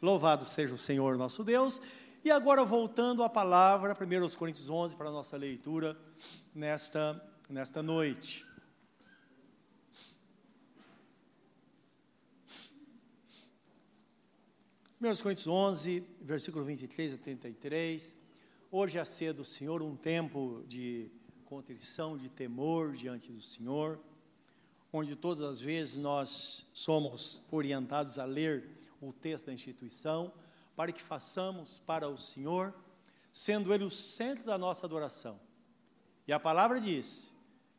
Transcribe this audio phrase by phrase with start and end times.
[0.00, 1.82] Louvado seja o Senhor nosso Deus.
[2.24, 5.98] E agora voltando à palavra, 1 Coríntios 11, para a nossa leitura
[6.54, 8.46] nesta, nesta noite.
[15.00, 18.16] 1 Coríntios 11, versículo 23 a 33.
[18.70, 21.10] Hoje é a ceia do Senhor, um tempo de
[21.44, 23.98] contrição, de temor diante do Senhor,
[24.92, 30.32] onde todas as vezes nós somos orientados a ler o texto da instituição,
[30.76, 32.74] para que façamos para o Senhor,
[33.32, 35.38] sendo Ele o centro da nossa adoração.
[36.26, 37.32] E a palavra diz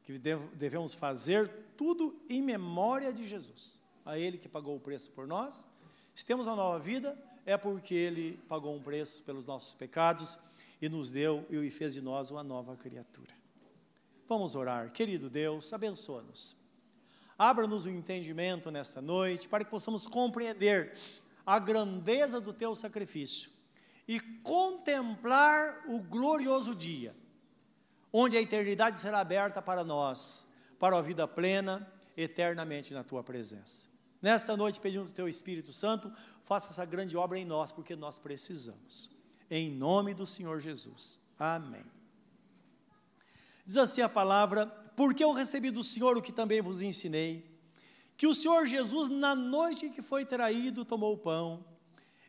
[0.03, 5.27] que devemos fazer tudo em memória de Jesus, a Ele que pagou o preço por
[5.27, 5.67] nós
[6.19, 10.37] se temos uma nova vida, é porque Ele pagou um preço pelos nossos pecados
[10.81, 13.33] e nos deu e fez de nós uma nova criatura.
[14.27, 14.91] Vamos orar.
[14.91, 16.58] Querido Deus, abençoa-nos.
[17.39, 20.93] Abra-nos o entendimento nesta noite para que possamos compreender
[21.45, 23.49] a grandeza do teu sacrifício
[24.05, 27.15] e contemplar o glorioso dia,
[28.11, 30.45] onde a eternidade será aberta para nós,
[30.77, 33.87] para a vida plena, eternamente na tua presença.
[34.21, 36.11] Nesta noite, pedindo o Teu Espírito Santo,
[36.43, 39.09] faça essa grande obra em nós, porque nós precisamos.
[39.49, 41.17] Em nome do Senhor Jesus.
[41.37, 41.85] Amém.
[43.65, 44.65] Diz assim a palavra:
[44.99, 47.49] Porque eu recebi do Senhor o que também vos ensinei,
[48.17, 51.63] que o Senhor Jesus, na noite que foi traído, tomou o pão,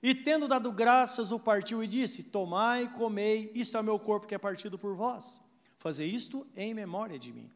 [0.01, 4.25] e tendo dado graças, o partiu e disse: Tomai, comei, isto é o meu corpo
[4.25, 5.41] que é partido por vós.
[5.79, 7.51] Fazer isto em memória de mim.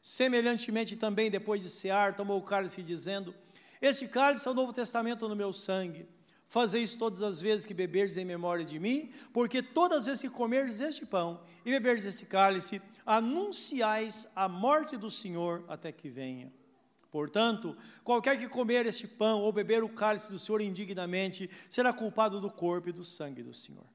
[0.00, 3.32] Semelhantemente também, depois de cear, tomou o cálice, dizendo:
[3.80, 6.04] este cálice é o Novo Testamento no meu sangue.
[6.52, 10.28] Fazeis todas as vezes que beberdes em memória de mim, porque todas as vezes que
[10.28, 16.52] comerdes este pão e beberdes esse cálice, anunciais a morte do Senhor até que venha.
[17.10, 22.38] Portanto, qualquer que comer este pão ou beber o cálice do Senhor indignamente, será culpado
[22.38, 23.86] do corpo e do sangue do Senhor.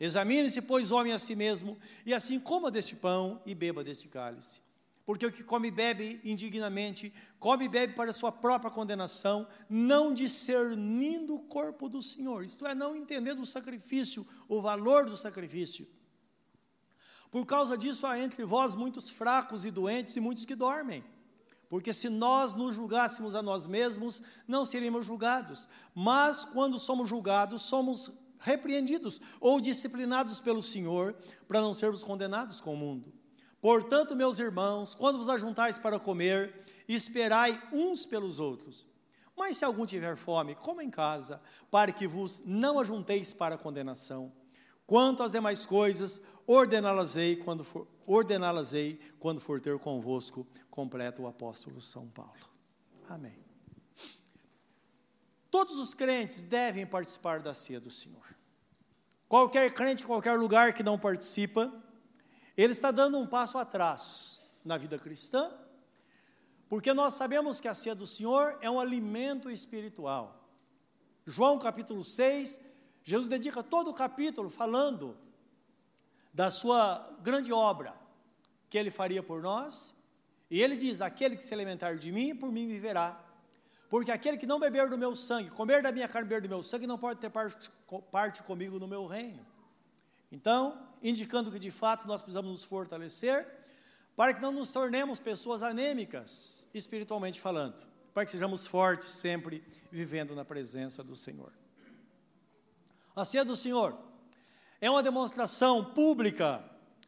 [0.00, 4.60] Examine-se, pois, homem a si mesmo, e assim coma deste pão e beba deste cálice.
[5.04, 10.14] Porque o que come e bebe indignamente, come e bebe para sua própria condenação, não
[10.14, 15.86] discernindo o corpo do Senhor, isto é, não entendendo o sacrifício, o valor do sacrifício.
[17.30, 21.02] Por causa disso há entre vós muitos fracos e doentes e muitos que dormem.
[21.68, 25.66] Porque se nós nos julgássemos a nós mesmos, não seríamos julgados.
[25.94, 31.16] Mas quando somos julgados, somos repreendidos ou disciplinados pelo Senhor,
[31.48, 33.10] para não sermos condenados com o mundo.
[33.62, 38.88] Portanto, meus irmãos, quando vos ajuntais para comer, esperai uns pelos outros.
[39.36, 41.40] Mas se algum tiver fome, coma em casa,
[41.70, 44.32] para que vos não ajunteis para condenação.
[44.84, 47.64] Quanto às demais coisas, ordená-las-ei quando
[48.04, 52.50] ordená-las-ei quando for ter convosco, completa o apóstolo São Paulo.
[53.08, 53.38] Amém.
[55.48, 58.26] Todos os crentes devem participar da ceia do Senhor.
[59.28, 61.72] Qualquer crente, qualquer lugar que não participa,
[62.56, 65.52] ele está dando um passo atrás na vida cristã,
[66.68, 70.48] porque nós sabemos que a ceia do Senhor é um alimento espiritual.
[71.26, 72.60] João capítulo 6,
[73.04, 75.16] Jesus dedica todo o capítulo falando
[76.32, 77.94] da sua grande obra
[78.70, 79.94] que ele faria por nós,
[80.50, 83.22] e ele diz: Aquele que se alimentar de mim, por mim viverá.
[83.88, 86.62] Porque aquele que não beber do meu sangue, comer da minha carne, beber do meu
[86.62, 87.70] sangue, não pode ter parte,
[88.10, 89.44] parte comigo no meu reino.
[90.30, 93.46] Então, indicando que de fato nós precisamos nos fortalecer
[94.14, 97.82] para que não nos tornemos pessoas anêmicas, espiritualmente falando,
[98.12, 101.52] para que sejamos fortes sempre vivendo na presença do Senhor.
[103.16, 103.98] A ceia do Senhor
[104.80, 106.64] é uma demonstração pública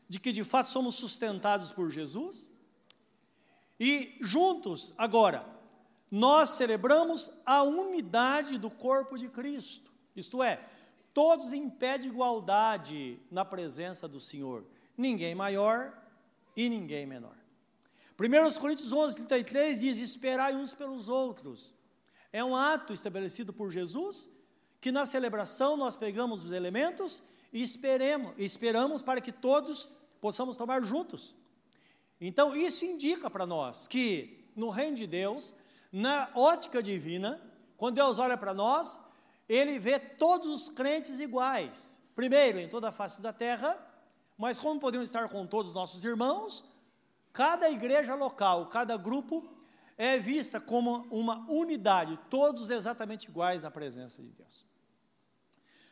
[0.09, 2.53] de que de fato somos sustentados por Jesus
[3.78, 5.47] e juntos agora
[6.10, 10.65] nós celebramos a unidade do corpo de Cristo, isto é,
[11.15, 14.67] todos em pé de igualdade na presença do Senhor,
[14.99, 15.97] ninguém maior
[16.57, 17.37] e ninguém menor.
[18.19, 21.75] 1 Coríntios 11, 33 diz: Esperai uns pelos outros.
[22.33, 24.28] É um ato estabelecido por Jesus,
[24.81, 27.22] que na celebração nós pegamos os elementos
[27.53, 29.89] e esperemos, esperamos para que todos
[30.21, 31.34] possamos tomar juntos.
[32.21, 35.55] Então, isso indica para nós que no reino de Deus,
[35.93, 37.41] na ótica divina,
[37.77, 38.99] quando Deus olha para nós,
[39.49, 42.01] ele vê todos os crentes iguais.
[42.15, 43.79] Primeiro, em toda a face da terra,
[44.37, 46.65] mas como podemos estar com todos os nossos irmãos,
[47.33, 49.49] cada igreja local, cada grupo
[49.97, 54.65] é vista como uma unidade, todos exatamente iguais na presença de Deus.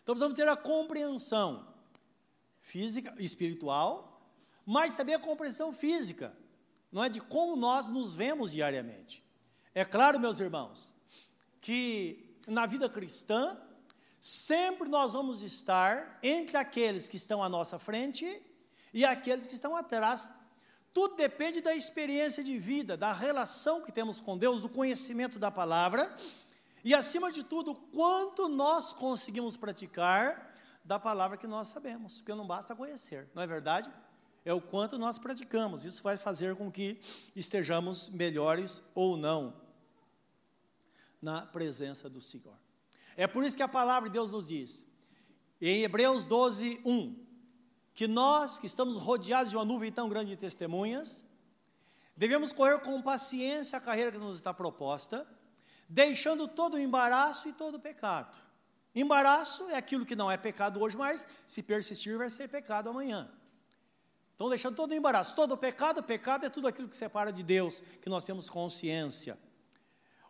[0.02, 1.72] Então precisamos ter a compreensão
[2.60, 4.20] física, espiritual,
[4.66, 6.36] mas também a compreensão física,
[6.90, 9.24] não é de como nós nos vemos diariamente.
[9.74, 10.92] É claro, meus irmãos,
[11.60, 13.56] que na vida cristã,
[14.22, 18.40] Sempre nós vamos estar entre aqueles que estão à nossa frente
[18.94, 20.32] e aqueles que estão atrás.
[20.94, 25.50] Tudo depende da experiência de vida, da relação que temos com Deus, do conhecimento da
[25.50, 26.16] palavra
[26.84, 30.54] e, acima de tudo, quanto nós conseguimos praticar
[30.84, 33.90] da palavra que nós sabemos, porque não basta conhecer, não é verdade?
[34.44, 37.00] É o quanto nós praticamos, isso vai fazer com que
[37.34, 39.52] estejamos melhores ou não
[41.22, 42.58] na presença do Senhor.
[43.16, 44.84] É por isso que a palavra de Deus nos diz,
[45.60, 47.24] em Hebreus 12, 1,
[47.94, 51.24] que nós, que estamos rodeados de uma nuvem tão grande de testemunhas,
[52.16, 55.26] devemos correr com paciência a carreira que nos está proposta,
[55.88, 58.36] deixando todo o embaraço e todo o pecado.
[58.94, 63.30] Embaraço é aquilo que não é pecado hoje, mas se persistir vai ser pecado amanhã.
[64.34, 67.42] Então, deixando todo o embaraço, todo o pecado, pecado é tudo aquilo que separa de
[67.42, 69.38] Deus, que nós temos consciência.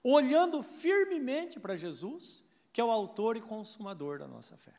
[0.03, 4.75] Olhando firmemente para Jesus, que é o autor e consumador da nossa fé.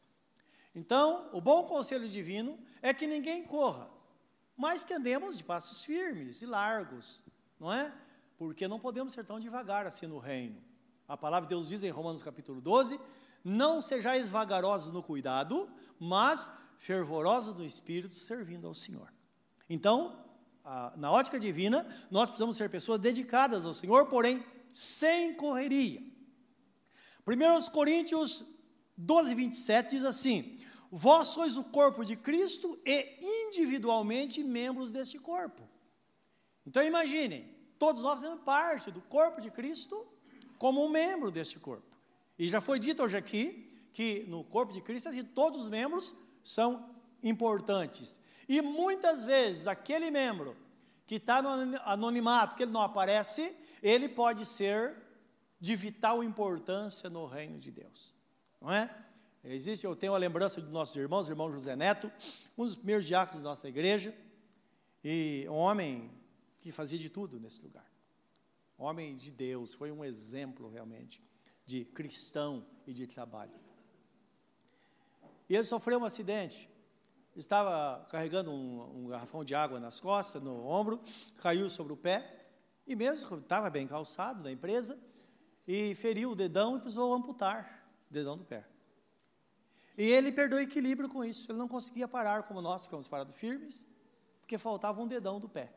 [0.76, 3.90] Então, o bom conselho divino é que ninguém corra,
[4.58, 7.24] mas que andemos de passos firmes e largos,
[7.60, 7.94] não é?
[8.38, 10.62] Porque não podemos ser tão devagar assim no reino.
[11.08, 13.00] A palavra de Deus diz em Romanos capítulo 12:
[13.44, 19.14] Não sejais vagarosos no cuidado, mas fervorosos no espírito, servindo ao Senhor.
[19.70, 20.20] Então,
[20.66, 24.44] a, na ótica divina, nós precisamos ser pessoas dedicadas ao Senhor, porém
[24.74, 26.02] sem correria.
[27.26, 28.44] 1 Coríntios
[28.98, 30.58] 12, 27 diz assim:
[30.92, 35.62] Vós sois o corpo de Cristo e individualmente membros deste corpo.
[36.66, 40.06] Então imaginem, todos nós fazemos parte do corpo de Cristo
[40.58, 41.96] como um membro deste corpo.
[42.38, 46.14] E já foi dito hoje aqui que no corpo de Cristo assim, todos os membros
[46.44, 46.90] são
[47.22, 48.20] importantes.
[48.50, 50.58] E muitas vezes aquele membro
[51.06, 54.96] que está no anonimato, que ele não aparece, ele pode ser
[55.60, 58.16] de vital importância no reino de Deus.
[58.62, 58.90] Não é?
[59.44, 62.10] Existe, eu tenho a lembrança dos nossos irmãos, irmão José Neto,
[62.58, 64.16] um dos primeiros diáconos da nossa igreja,
[65.04, 66.10] e um homem
[66.60, 67.86] que fazia de tudo nesse lugar.
[68.78, 71.22] Homem de Deus, foi um exemplo realmente
[71.66, 73.54] de cristão e de trabalho.
[75.50, 76.70] E ele sofreu um acidente.
[77.36, 81.02] Estava carregando um, um garrafão de água nas costas, no ombro,
[81.38, 82.43] caiu sobre o pé,
[82.86, 85.00] e mesmo estava bem calçado na empresa,
[85.68, 88.68] e feriu o dedão e precisou amputar o dedão do pé.
[89.98, 93.36] E ele perdeu o equilíbrio com isso, ele não conseguia parar como nós ficamos parados
[93.36, 93.88] firmes,
[94.42, 95.72] porque faltava um dedão do pé.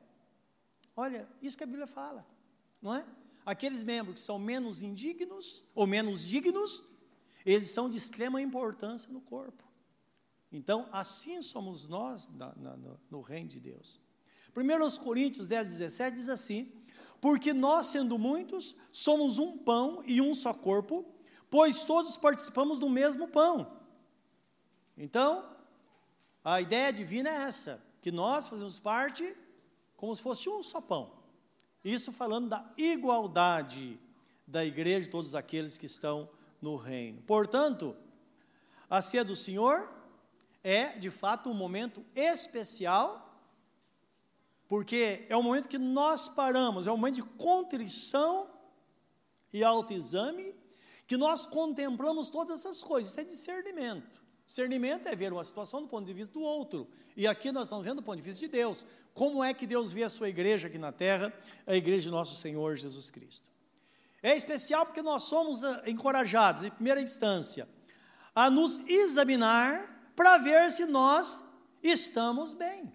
[0.96, 2.26] Olha, isso que a Bíblia fala,
[2.80, 3.06] não é?
[3.44, 6.82] Aqueles membros que são menos indignos ou menos dignos,
[7.44, 9.62] eles são de extrema importância no corpo.
[10.50, 14.00] Então, assim somos nós na, na, no, no reino de Deus.
[14.56, 16.72] 1 Coríntios 10, 17 diz assim:
[17.20, 21.04] porque nós, sendo muitos, somos um pão e um só corpo,
[21.50, 23.80] pois todos participamos do mesmo pão.
[24.96, 25.44] Então,
[26.44, 29.36] a ideia divina é essa, que nós fazemos parte
[29.96, 31.12] como se fosse um só pão.
[31.84, 33.98] Isso falando da igualdade
[34.46, 36.28] da igreja de todos aqueles que estão
[36.60, 37.20] no reino.
[37.22, 37.96] Portanto,
[38.88, 39.90] a ceia do Senhor
[40.62, 43.25] é, de fato, um momento especial
[44.68, 48.48] porque é o momento que nós paramos, é o momento de contrição
[49.52, 50.54] e autoexame,
[51.06, 53.12] que nós contemplamos todas essas coisas.
[53.12, 54.22] Isso é discernimento.
[54.44, 56.88] Discernimento é ver uma situação do ponto de vista do outro.
[57.16, 58.86] E aqui nós estamos vendo do ponto de vista de Deus.
[59.14, 61.32] Como é que Deus vê a sua igreja aqui na terra,
[61.66, 63.46] a igreja de nosso Senhor Jesus Cristo.
[64.22, 67.68] É especial porque nós somos ah, encorajados, em primeira instância,
[68.34, 71.42] a nos examinar para ver se nós
[71.82, 72.92] estamos bem.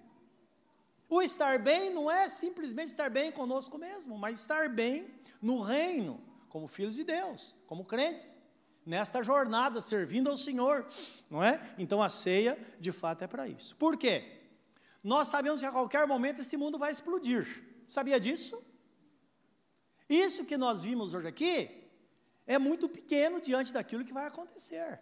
[1.12, 6.24] O estar bem não é simplesmente estar bem conosco mesmo, mas estar bem no reino,
[6.48, 8.40] como filhos de Deus, como crentes,
[8.86, 10.88] nesta jornada servindo ao Senhor,
[11.30, 11.76] não é?
[11.78, 13.76] Então a ceia, de fato, é para isso.
[13.76, 14.40] Por quê?
[15.04, 17.46] Nós sabemos que a qualquer momento esse mundo vai explodir.
[17.86, 18.64] Sabia disso?
[20.08, 21.92] Isso que nós vimos hoje aqui
[22.48, 24.98] é muito pequeno diante daquilo que vai acontecer.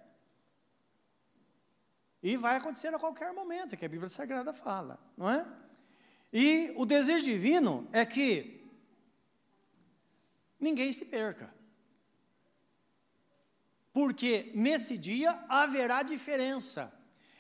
[2.24, 5.69] E vai acontecer a qualquer momento, que a Bíblia Sagrada fala, não é?
[6.32, 8.64] E o desejo divino é que
[10.60, 11.54] ninguém se perca.
[13.92, 16.94] Porque nesse dia haverá diferença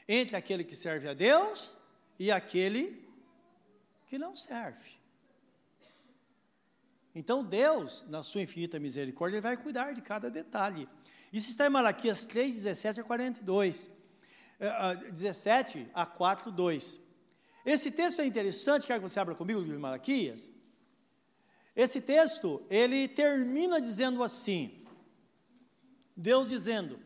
[0.07, 1.77] entre aquele que serve a Deus
[2.17, 3.07] e aquele
[4.07, 4.97] que não serve.
[7.13, 10.89] Então Deus, na sua infinita misericórdia, ele vai cuidar de cada detalhe.
[11.31, 13.91] Isso está em Malaquias 3, 17 a 42.
[15.13, 17.08] 17 a 4, 2.
[17.73, 20.49] Esse texto é interessante, quero que você abra comigo o livro de Malaquias.
[21.75, 24.83] Esse texto, ele termina dizendo assim:
[26.17, 26.99] Deus dizendo: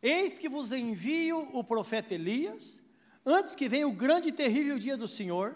[0.00, 2.82] Eis que vos envio o profeta Elias,
[3.24, 5.54] antes que venha o grande e terrível dia do Senhor,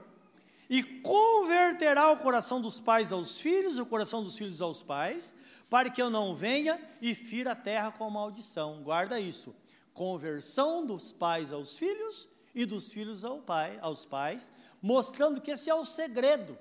[0.69, 5.35] e converterá o coração dos pais aos filhos, o coração dos filhos aos pais,
[5.71, 8.83] para que eu não venha e fira a terra com maldição.
[8.83, 9.57] Guarda isso.
[9.95, 12.29] Conversão dos pais aos filhos
[12.61, 16.59] e dos filhos ao pai, aos pais, mostrando que esse é o segredo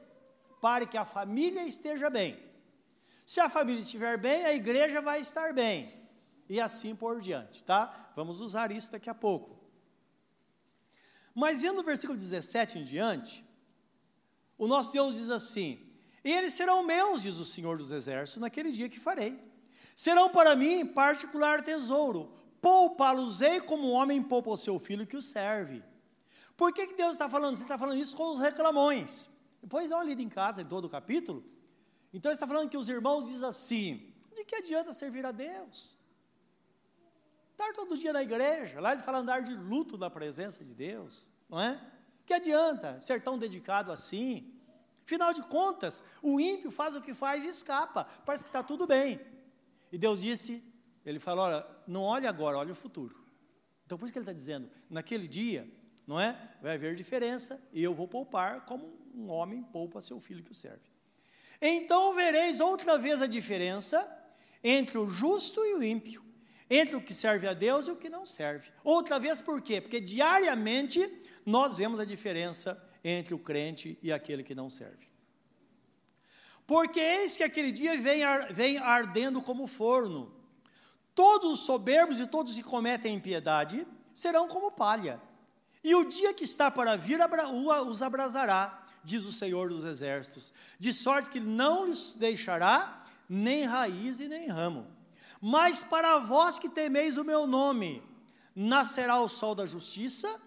[0.62, 2.38] para que a família esteja bem.
[3.25, 5.92] Se a família estiver bem, a igreja vai estar bem.
[6.48, 8.12] E assim por diante, tá?
[8.16, 9.58] Vamos usar isso daqui a pouco.
[11.34, 13.44] Mas vendo o versículo 17 em diante,
[14.56, 15.84] o nosso Deus diz assim:
[16.24, 19.39] Eles serão meus, diz o Senhor dos Exércitos, naquele dia que farei.
[19.96, 22.38] Serão para mim particular tesouro.
[22.61, 25.83] Poupá-los-ei como um homem poupa o seu filho que o serve.
[26.55, 27.55] Por que, que Deus está falando?
[27.55, 29.29] Ele está falando isso com os reclamões.
[29.61, 31.43] Depois dá uma lida em casa, em todo o capítulo.
[32.13, 35.97] Então ele está falando que os irmãos dizem assim: de que adianta servir a Deus?
[37.51, 41.31] Estar todo dia na igreja, lá ele fala andar de luto na presença de Deus,
[41.49, 41.81] não é?
[42.25, 44.53] Que adianta ser tão dedicado assim?
[45.03, 48.85] Afinal de contas, o ímpio faz o que faz e escapa, parece que está tudo
[48.85, 49.19] bem.
[49.91, 50.63] E Deus disse,
[51.09, 53.15] ele falou: olha, não olhe agora, olhe o futuro.
[53.85, 55.65] Então por isso que ele está dizendo, naquele dia,
[56.05, 56.37] não é?
[56.61, 60.55] Vai haver diferença e eu vou poupar como um homem poupa seu filho que o
[60.55, 60.91] serve.
[61.61, 64.05] Então vereis outra vez a diferença
[64.63, 66.23] entre o justo e o ímpio,
[66.69, 68.69] entre o que serve a Deus e o que não serve.
[68.83, 69.79] Outra vez por quê?
[69.79, 75.07] Porque diariamente nós vemos a diferença entre o crente e aquele que não serve.
[76.65, 80.37] Porque eis que aquele dia vem, ar, vem ardendo como forno.
[81.17, 85.19] Todos os soberbos e todos que cometem impiedade serão como palha.
[85.83, 87.19] E o dia que está para vir
[87.89, 94.19] os abrasará diz o Senhor dos Exércitos, de sorte que não lhes deixará nem raiz
[94.19, 94.86] e nem ramo.
[95.41, 98.03] Mas para vós que temeis o meu nome,
[98.55, 100.39] nascerá o sol da justiça,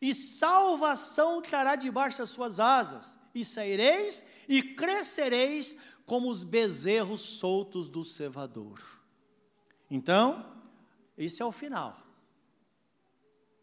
[0.00, 5.76] e salvação trará debaixo das suas asas, e saireis e crescereis
[6.06, 9.03] como os bezerros soltos do cevador.
[9.96, 10.44] Então,
[11.16, 11.96] esse é o final.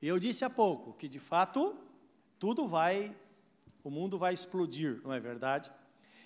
[0.02, 1.78] Eu disse há pouco que, de fato,
[2.40, 3.14] tudo vai
[3.84, 5.70] o mundo vai explodir, não é verdade?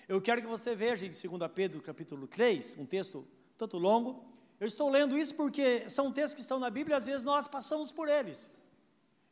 [0.06, 3.26] Eu quero que você veja em 2 Pedro capítulo 3, um texto
[3.58, 4.24] tanto longo.
[4.60, 7.48] Eu estou lendo isso porque são textos que estão na Bíblia e às vezes nós
[7.48, 8.48] passamos por eles.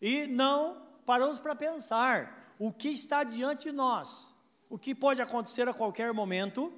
[0.03, 4.35] E não paramos para pensar o que está diante de nós,
[4.69, 6.73] o que pode acontecer a qualquer momento.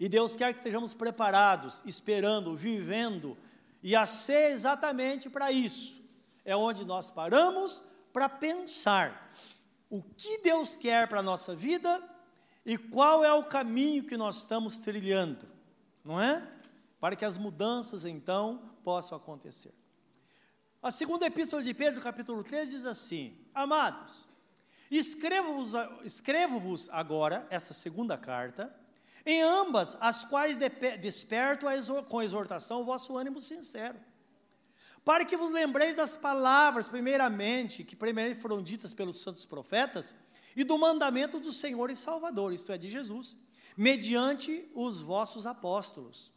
[0.00, 3.36] E Deus quer que estejamos preparados, esperando, vivendo,
[3.82, 6.00] e a ser exatamente para isso.
[6.42, 9.30] É onde nós paramos para pensar
[9.90, 12.02] o que Deus quer para a nossa vida
[12.64, 15.46] e qual é o caminho que nós estamos trilhando,
[16.02, 16.48] não é?
[16.98, 19.74] Para que as mudanças então possam acontecer.
[20.82, 24.26] A segunda epístola de Pedro, capítulo 3, diz assim: Amados,
[24.90, 28.74] escrevo-vos escrevo agora essa segunda carta,
[29.24, 31.66] em ambas as quais desperto
[32.08, 33.98] com exortação o vosso ânimo sincero
[35.04, 40.14] para que vos lembreis das palavras, primeiramente, que primeiramente foram ditas pelos santos profetas,
[40.54, 43.36] e do mandamento do Senhor e Salvador, isto é, de Jesus,
[43.76, 46.32] mediante os vossos apóstolos.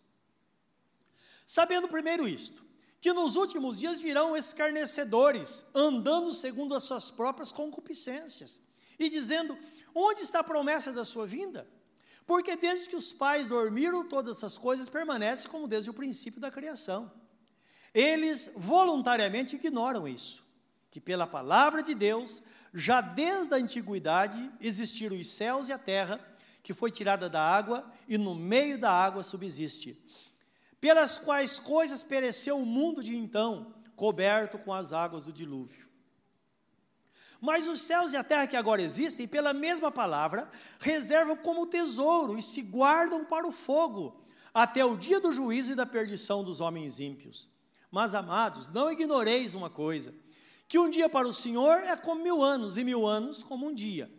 [1.45, 2.63] Sabendo primeiro isto,
[3.01, 8.61] que nos últimos dias virão escarnecedores, andando segundo as suas próprias concupiscências,
[8.97, 9.57] e dizendo:
[9.93, 11.67] Onde está a promessa da sua vinda?
[12.25, 16.49] Porque desde que os pais dormiram, todas essas coisas permanecem como desde o princípio da
[16.49, 17.11] criação.
[17.93, 20.43] Eles voluntariamente ignoram isso,
[20.89, 22.41] que pela palavra de Deus,
[22.73, 26.19] já desde a antiguidade existiram os céus e a terra,
[26.63, 30.01] que foi tirada da água e no meio da água subsiste,
[30.79, 35.82] pelas quais coisas pereceu o mundo de então, coberto com as águas do dilúvio.
[37.43, 42.37] Mas os céus e a terra que agora existem, pela mesma palavra, reservam como tesouro
[42.37, 44.23] e se guardam para o fogo,
[44.53, 47.49] até o dia do juízo e da perdição dos homens ímpios.
[47.91, 50.15] Mas, amados, não ignoreis uma coisa:
[50.69, 53.73] que um dia para o Senhor é como mil anos, e mil anos como um
[53.73, 54.09] dia.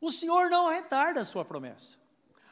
[0.00, 1.98] O Senhor não retarda a sua promessa,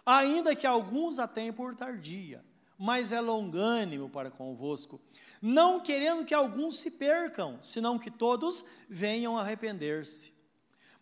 [0.05, 2.45] ainda que alguns a tenham por tardia,
[2.79, 5.01] mas é longânimo para convosco,
[5.43, 10.33] não querendo que alguns se percam, senão que todos venham arrepender-se.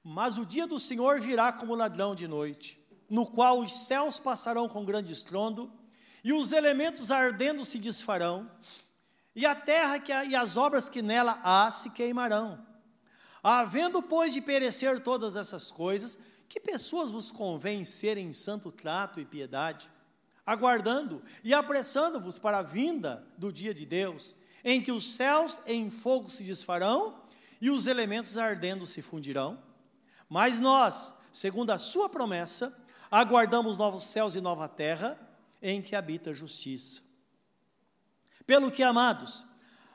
[0.02, 2.80] Mas o dia do Senhor virá como ladrão de noite,
[3.10, 5.70] no qual os céus passarão com grande estrondo,
[6.24, 8.50] e os elementos ardendo se desfarão,
[9.34, 12.64] e a terra que, e as obras que nela há se queimarão.
[13.42, 16.18] Havendo, pois, de perecer todas essas coisas,
[16.48, 19.90] que pessoas vos convém serem em santo trato e piedade,
[20.46, 25.90] aguardando e apressando-vos para a vinda do dia de Deus, em que os céus em
[25.90, 27.20] fogo se desfarão
[27.60, 29.60] e os elementos ardendo se fundirão.
[30.28, 32.76] Mas nós, segundo a sua promessa,
[33.10, 35.18] aguardamos novos céus e nova terra
[35.60, 37.00] em que habita a justiça.
[38.46, 39.44] Pelo que, amados,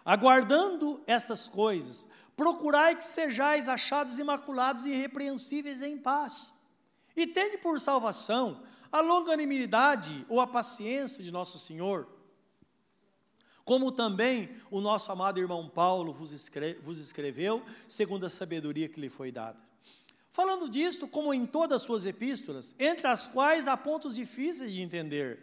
[0.04, 6.54] aguardando estas coisas, procurai que sejais achados imaculados e irrepreensíveis em paz.
[7.16, 12.08] E tende por salvação a longanimidade ou a paciência de nosso Senhor
[13.64, 16.32] como também o nosso amado irmão Paulo vos,
[16.84, 19.60] vos escreveu, segundo a sabedoria que lhe foi dada.
[20.32, 24.82] Falando disto, como em todas as suas epístolas, entre as quais há pontos difíceis de
[24.82, 25.40] entender,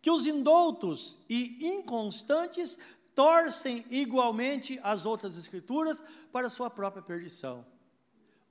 [0.00, 2.78] que os indoutos e inconstantes
[3.14, 7.64] torcem igualmente as outras escrituras para sua própria perdição.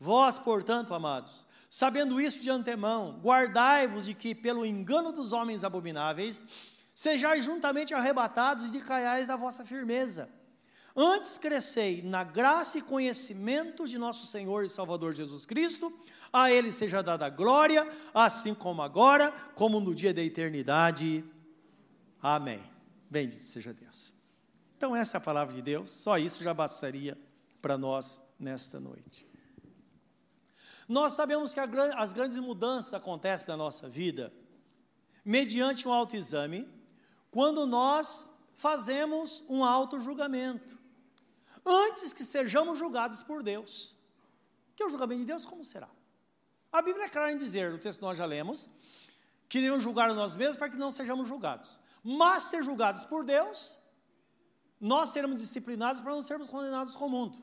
[0.04, 6.44] Vós, portanto, amados, sabendo isso de antemão, guardai-vos de que, pelo engano dos homens abomináveis,
[6.92, 10.28] sejais juntamente arrebatados e caiais da vossa firmeza.
[10.96, 15.94] Antes crescei na graça e conhecimento de nosso Senhor e Salvador Jesus Cristo,
[16.34, 21.24] a Ele seja dada a glória, assim como agora, como no dia da eternidade.
[22.20, 22.64] Amém.
[23.08, 24.12] Bendito seja Deus.
[24.76, 27.16] Então, essa é a palavra de Deus, só isso já bastaria
[27.62, 29.30] para nós nesta noite.
[30.92, 34.34] Nós sabemos que as grandes mudanças acontecem na nossa vida
[35.24, 36.70] mediante um autoexame
[37.30, 40.78] quando nós fazemos um auto-julgamento,
[41.66, 43.96] antes que sejamos julgados por Deus.
[44.76, 45.88] Que o julgamento de Deus como será?
[46.70, 48.68] A Bíblia é clara em dizer, no texto que nós já lemos,
[49.48, 51.80] que devemos julgar nós mesmos para que não sejamos julgados.
[52.04, 53.78] Mas ser julgados por Deus,
[54.78, 57.42] nós seremos disciplinados para não sermos condenados com o mundo.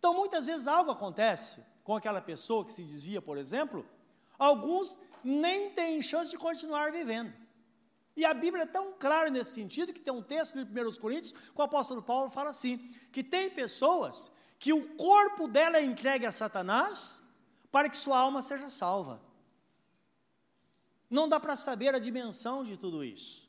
[0.00, 3.86] Então, muitas vezes algo acontece com aquela pessoa que se desvia, por exemplo,
[4.36, 7.32] alguns nem têm chance de continuar vivendo.
[8.16, 11.30] E a Bíblia é tão clara nesse sentido que tem um texto de 1 Coríntios
[11.30, 12.78] que o apóstolo Paulo fala assim:
[13.12, 17.22] que tem pessoas que o corpo dela é entregue a Satanás
[17.70, 19.22] para que sua alma seja salva.
[21.08, 23.48] Não dá para saber a dimensão de tudo isso.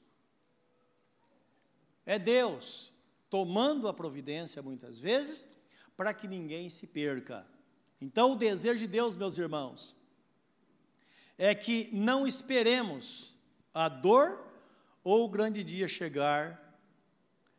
[2.06, 2.94] É Deus
[3.32, 5.50] tomando a providência muitas vezes
[5.96, 7.57] para que ninguém se perca.
[8.00, 9.96] Então, o desejo de Deus, meus irmãos,
[11.38, 13.36] é que não esperemos
[13.74, 14.44] a dor
[15.04, 16.80] ou o grande dia chegar,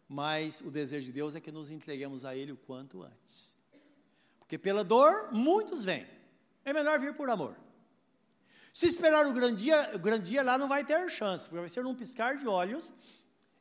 [0.09, 3.57] mas o desejo de Deus é que nos entreguemos a Ele o quanto antes.
[4.38, 6.07] Porque pela dor, muitos vêm.
[6.64, 7.57] É melhor vir por amor.
[8.72, 11.68] Se esperar o grande dia, o grande dia lá não vai ter chance, porque vai
[11.68, 12.92] ser num piscar de olhos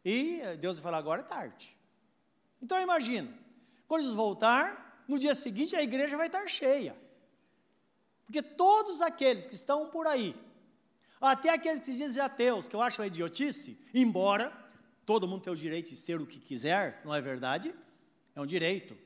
[0.04, 1.78] e Deus vai falar: agora é tarde.
[2.62, 3.34] Então imagina,
[3.88, 6.96] quando Jesus voltar, no dia seguinte a igreja vai estar cheia.
[8.26, 10.36] Porque todos aqueles que estão por aí,
[11.20, 14.52] até aqueles que dizem ateus, que eu acho uma idiotice, embora
[15.06, 17.74] todo mundo tenha o direito de ser o que quiser, não é verdade?
[18.36, 18.98] É um direito.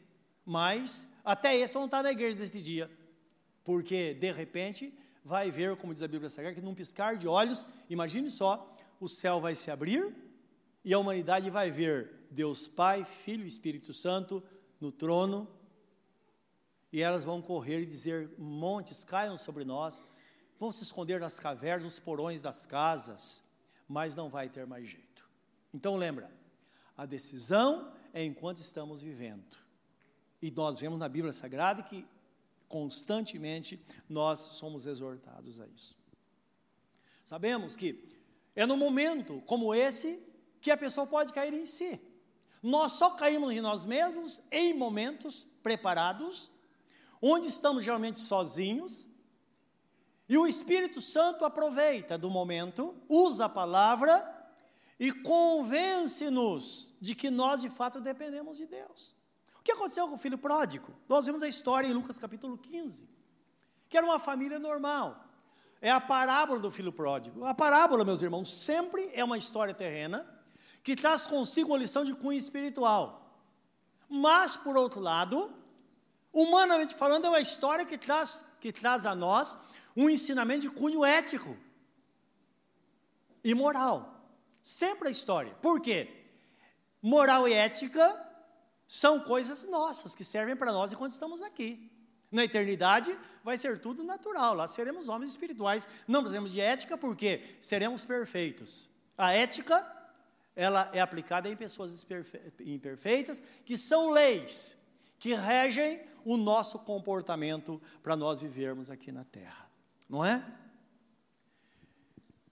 [0.44, 2.90] Mas até esse vão estar na igreja nesse dia.
[3.64, 4.92] Porque, de repente,
[5.24, 9.08] vai ver, como diz a Bíblia Sagrada, que num piscar de olhos, imagine só, o
[9.08, 10.14] céu vai se abrir
[10.84, 14.44] e a humanidade vai ver Deus Pai, Filho e Espírito Santo
[14.80, 15.48] no trono,
[16.92, 20.06] e elas vão correr e dizer: montes caiam sobre nós,
[20.60, 23.44] vão se esconder nas cavernas, nos porões das casas,
[23.88, 25.30] mas não vai ter mais jeito.
[25.74, 26.32] Então lembra,
[26.98, 29.58] a decisão é enquanto estamos vivendo.
[30.42, 32.06] E nós vemos na Bíblia Sagrada que
[32.68, 35.98] constantemente nós somos exortados a isso.
[37.24, 38.04] Sabemos que
[38.56, 40.22] é no momento como esse
[40.60, 42.00] que a pessoa pode cair em si.
[42.62, 46.52] Nós só caímos em nós mesmos em momentos preparados,
[47.22, 49.08] onde estamos geralmente sozinhos,
[50.28, 54.26] e o Espírito Santo aproveita do momento, usa a palavra
[54.98, 59.16] e convence-nos de que nós de fato dependemos de Deus.
[59.60, 60.94] O que aconteceu com o filho pródigo?
[61.08, 63.08] Nós vemos a história em Lucas capítulo 15,
[63.90, 65.26] que era uma família normal.
[65.82, 67.44] É a parábola do filho pródigo.
[67.46, 70.26] A parábola, meus irmãos, sempre é uma história terrena
[70.82, 73.38] que traz consigo uma lição de cunho espiritual.
[74.08, 75.54] Mas, por outro lado,
[76.34, 79.58] humanamente falando, é uma história que traz, que traz a nós
[79.96, 81.58] um ensinamento de cunho ético
[83.44, 84.08] e moral.
[84.62, 85.54] Sempre a história.
[85.62, 86.10] Por quê?
[87.02, 88.28] Moral e ética
[88.88, 91.90] são coisas nossas, que servem para nós enquanto estamos aqui.
[92.32, 95.88] Na eternidade vai ser tudo natural, lá seremos homens espirituais.
[96.08, 98.90] Não precisamos de ética porque seremos perfeitos.
[99.18, 99.86] A ética,
[100.56, 102.06] ela é aplicada em pessoas
[102.60, 104.78] imperfeitas, que são leis
[105.22, 109.72] que regem o nosso comportamento para nós vivermos aqui na terra
[110.12, 110.46] não é?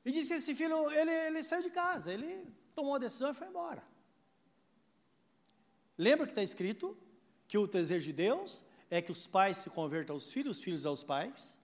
[0.05, 3.33] E disse que esse filho, ele, ele saiu de casa, ele tomou a decisão e
[3.33, 3.83] foi embora.
[5.97, 6.97] Lembra que está escrito
[7.49, 10.85] que o desejo de Deus é que os pais se convertam aos filhos, os filhos
[10.85, 11.59] aos pais?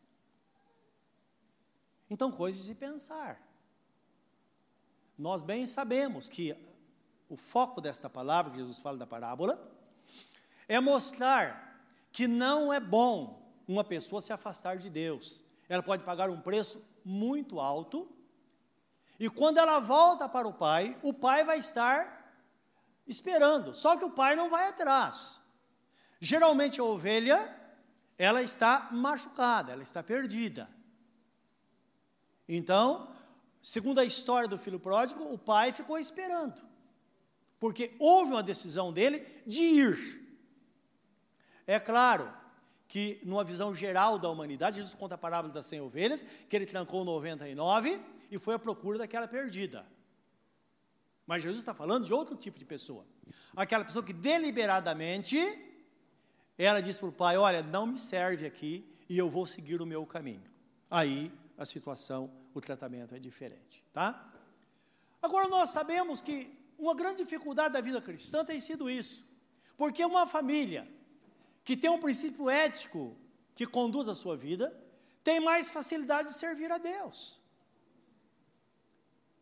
[2.09, 3.41] Então, coisas de pensar.
[5.17, 6.53] Nós bem sabemos que
[7.29, 9.55] o foco desta palavra, que Jesus fala da parábola,
[10.67, 11.80] é mostrar
[12.12, 15.43] que não é bom uma pessoa se afastar de Deus.
[15.67, 18.10] Ela pode pagar um preço muito alto,
[19.19, 22.34] e quando ela volta para o pai, o pai vai estar
[23.08, 25.39] esperando, só que o pai não vai atrás.
[26.19, 27.56] Geralmente a ovelha,
[28.17, 30.69] ela está machucada, ela está perdida.
[32.47, 33.10] Então,
[33.62, 36.62] segundo a história do filho pródigo, o pai ficou esperando,
[37.60, 40.24] porque houve uma decisão dele de ir.
[41.67, 42.32] É claro
[42.88, 46.65] que, numa visão geral da humanidade, Jesus conta a parábola das 100 ovelhas, que ele
[46.65, 47.99] trancou 99
[48.30, 49.86] e foi à procura daquela perdida.
[51.25, 53.06] Mas Jesus está falando de outro tipo de pessoa.
[53.56, 55.39] Aquela pessoa que deliberadamente,
[56.58, 59.86] ela diz para o pai: Olha, não me serve aqui e eu vou seguir o
[59.86, 60.43] meu caminho.
[60.89, 64.32] Aí a situação, o tratamento é diferente, tá?
[65.21, 69.25] Agora nós sabemos que uma grande dificuldade da vida cristã tem sido isso,
[69.75, 70.88] porque uma família
[71.65, 73.17] que tem um princípio ético
[73.56, 74.65] que conduz a sua vida
[75.23, 77.41] tem mais facilidade de servir a Deus.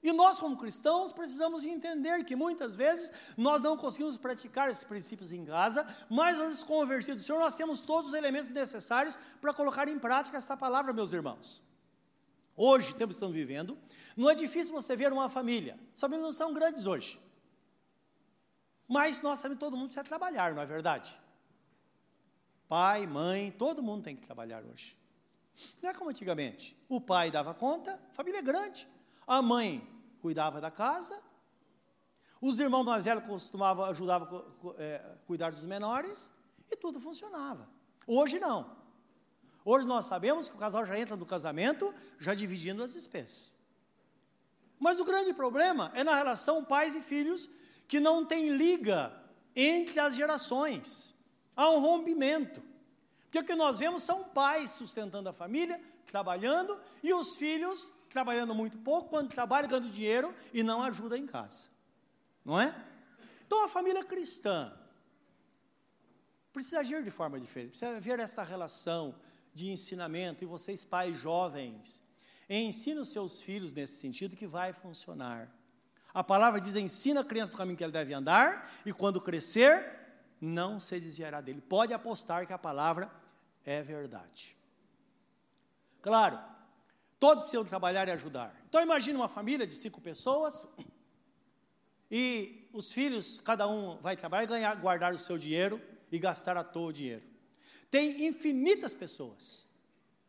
[0.02, 5.32] E nós, como cristãos, precisamos entender que muitas vezes nós não conseguimos praticar esses princípios
[5.32, 9.88] em casa, mas nós, convertidos do Senhor, nós temos todos os elementos necessários para colocar
[9.88, 11.64] em prática esta palavra, meus irmãos.
[12.56, 13.78] Hoje, tempo que estamos vivendo,
[14.16, 15.80] não é difícil você ver uma família.
[15.94, 17.22] Sabemos não são grandes hoje.
[18.88, 21.23] Mas nós sabemos todo mundo precisa trabalhar, não é verdade?
[22.74, 24.98] Pai, mãe, todo mundo tem que trabalhar hoje.
[25.80, 26.76] Não é como antigamente.
[26.90, 28.88] O pai dava conta, família é grande.
[29.28, 29.88] A mãe
[30.24, 31.22] cuidava da casa.
[32.42, 34.28] Os irmãos mais velhos costumavam ajudar
[34.80, 36.32] é, cuidar dos menores.
[36.72, 37.70] E tudo funcionava.
[38.08, 38.76] Hoje não.
[39.64, 43.54] Hoje nós sabemos que o casal já entra no casamento já dividindo as despesas.
[44.80, 47.48] Mas o grande problema é na relação pais e filhos
[47.88, 49.16] que não tem liga
[49.56, 51.12] entre as gerações.
[51.56, 52.62] Há um rompimento.
[53.24, 58.54] Porque o que nós vemos são pais sustentando a família, trabalhando, e os filhos trabalhando
[58.54, 61.68] muito pouco, quando trabalham, ganhando dinheiro e não ajudam em casa.
[62.46, 62.76] Não é?
[63.48, 64.72] Então a família cristã
[66.52, 69.16] precisa agir de forma diferente, precisa ver essa relação
[69.52, 72.04] de ensinamento, e vocês, pais jovens,
[72.50, 75.52] ensinem os seus filhos nesse sentido que vai funcionar.
[76.13, 80.03] A palavra diz: ensina a criança o caminho que ele deve andar, e quando crescer,
[80.44, 81.62] não se desviará dele.
[81.62, 83.10] Pode apostar que a palavra
[83.64, 84.58] é verdade.
[86.02, 86.38] Claro,
[87.18, 88.54] todos precisam trabalhar e ajudar.
[88.68, 90.68] Então imagine uma família de cinco pessoas
[92.12, 96.64] e os filhos, cada um vai trabalhar, ganhar, guardar o seu dinheiro e gastar à
[96.64, 97.24] toa o dinheiro.
[97.90, 99.66] Tem infinitas pessoas,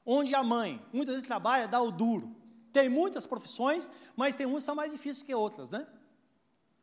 [0.07, 2.37] onde a mãe muitas vezes trabalha, dá o duro.
[2.73, 5.87] Tem muitas profissões, mas tem umas que são mais difíceis que outras, né?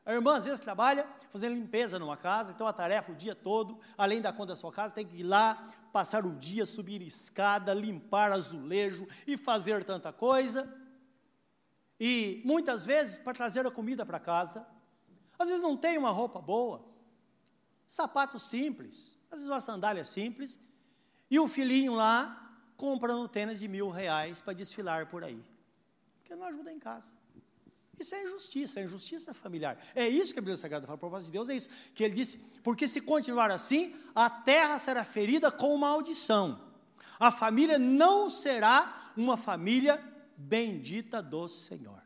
[0.06, 3.80] A irmã às vezes trabalha fazendo limpeza numa casa, então a tarefa o dia todo,
[3.98, 7.74] além da conta da sua casa, tem que ir lá, passar o dia, subir escada,
[7.74, 10.72] limpar azulejo e fazer tanta coisa.
[12.00, 14.66] E muitas vezes para trazer a comida para casa,
[15.38, 16.84] às vezes não tem uma roupa boa,
[17.86, 20.60] sapato simples, às vezes uma sandália simples,
[21.30, 22.38] e o filhinho lá
[22.76, 25.44] comprando tênis de mil reais para desfilar por aí.
[26.18, 27.21] Porque não ajuda em casa.
[28.02, 29.78] Isso é injustiça, é injustiça familiar.
[29.96, 31.70] É isso que a Bíblia Sagrada fala, a propósito de Deus é isso.
[31.94, 36.60] Que ele disse, porque se continuar assim, a terra será ferida com maldição.
[37.20, 40.04] A família não será uma família
[40.36, 42.02] bendita do Senhor.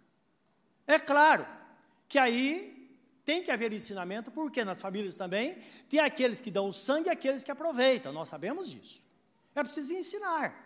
[0.86, 1.47] É claro
[2.08, 2.75] que aí
[3.23, 5.58] tem que haver ensinamento, porque nas famílias também
[5.89, 9.03] tem aqueles que dão o sangue e aqueles que aproveitam, nós sabemos disso.
[9.55, 10.64] É preciso ensinar.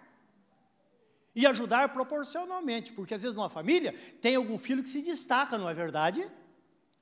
[1.35, 5.69] E ajudar proporcionalmente, porque às vezes numa família tem algum filho que se destaca, não
[5.69, 6.29] é verdade?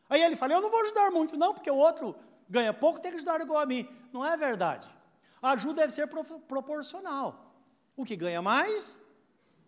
[0.10, 2.16] Aí ele fala: Eu não vou ajudar muito, não, porque o outro
[2.50, 3.88] ganha pouco, tem que ajudar igual a mim.
[4.12, 4.88] Não é verdade.
[5.42, 7.56] A ajuda deve ser pro proporcional.
[7.96, 9.00] O que ganha mais,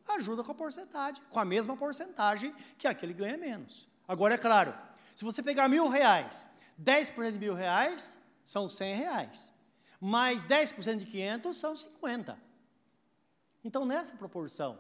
[0.08, 3.88] ajuda com a porcentagem, com a mesma porcentagem que aquele ganha menos.
[4.08, 4.74] Agora, é claro,
[5.16, 6.50] se você pegar mil reais,
[6.82, 9.54] 10% de mil reais são 100 reais
[10.00, 12.38] mais 10% de 500 são 50.
[13.64, 14.80] Então, nessa proporção,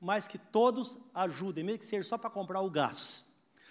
[0.00, 3.24] mas que todos ajudem, mesmo que seja só para comprar o gás,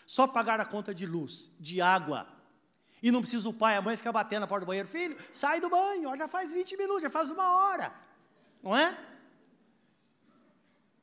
[0.05, 2.27] só pagar a conta de luz, de água,
[3.01, 5.17] e não precisa o pai e a mãe ficar batendo na porta do banheiro, filho,
[5.31, 7.93] sai do banho, ó, já faz 20 minutos, já faz uma hora,
[8.63, 8.97] não é?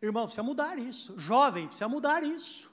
[0.00, 2.72] Irmão, precisa mudar isso, jovem, precisa mudar isso,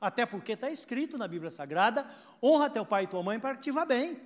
[0.00, 2.06] até porque está escrito na Bíblia Sagrada,
[2.42, 4.20] honra teu pai e tua mãe para que te vá bem,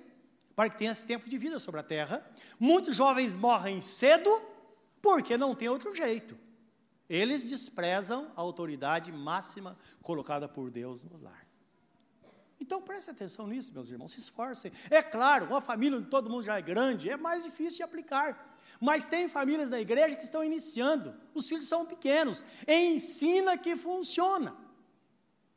[0.55, 2.25] para que tenha esse tempo de vida sobre a terra.
[2.59, 4.29] Muitos jovens morrem cedo
[5.01, 6.37] porque não tem outro jeito.
[7.09, 11.45] Eles desprezam a autoridade máxima colocada por Deus no lar.
[12.59, 14.71] Então preste atenção nisso, meus irmãos, se esforcem.
[14.89, 18.57] É claro, uma família onde todo mundo já é grande é mais difícil de aplicar.
[18.79, 22.43] Mas tem famílias na igreja que estão iniciando, os filhos são pequenos.
[22.67, 24.55] Ensina que funciona.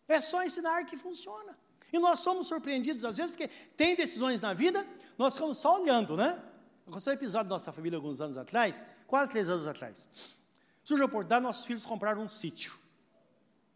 [0.08, 1.56] É só ensinar que funciona.
[1.92, 6.16] E nós somos surpreendidos às vezes, porque tem decisões na vida, nós ficamos só olhando,
[6.16, 6.42] né?
[6.86, 10.08] Aconteceu um episódio da nossa família alguns anos atrás, quase três anos atrás.
[10.82, 12.76] Surgiu a oportunidade, nossos filhos compraram um sítio.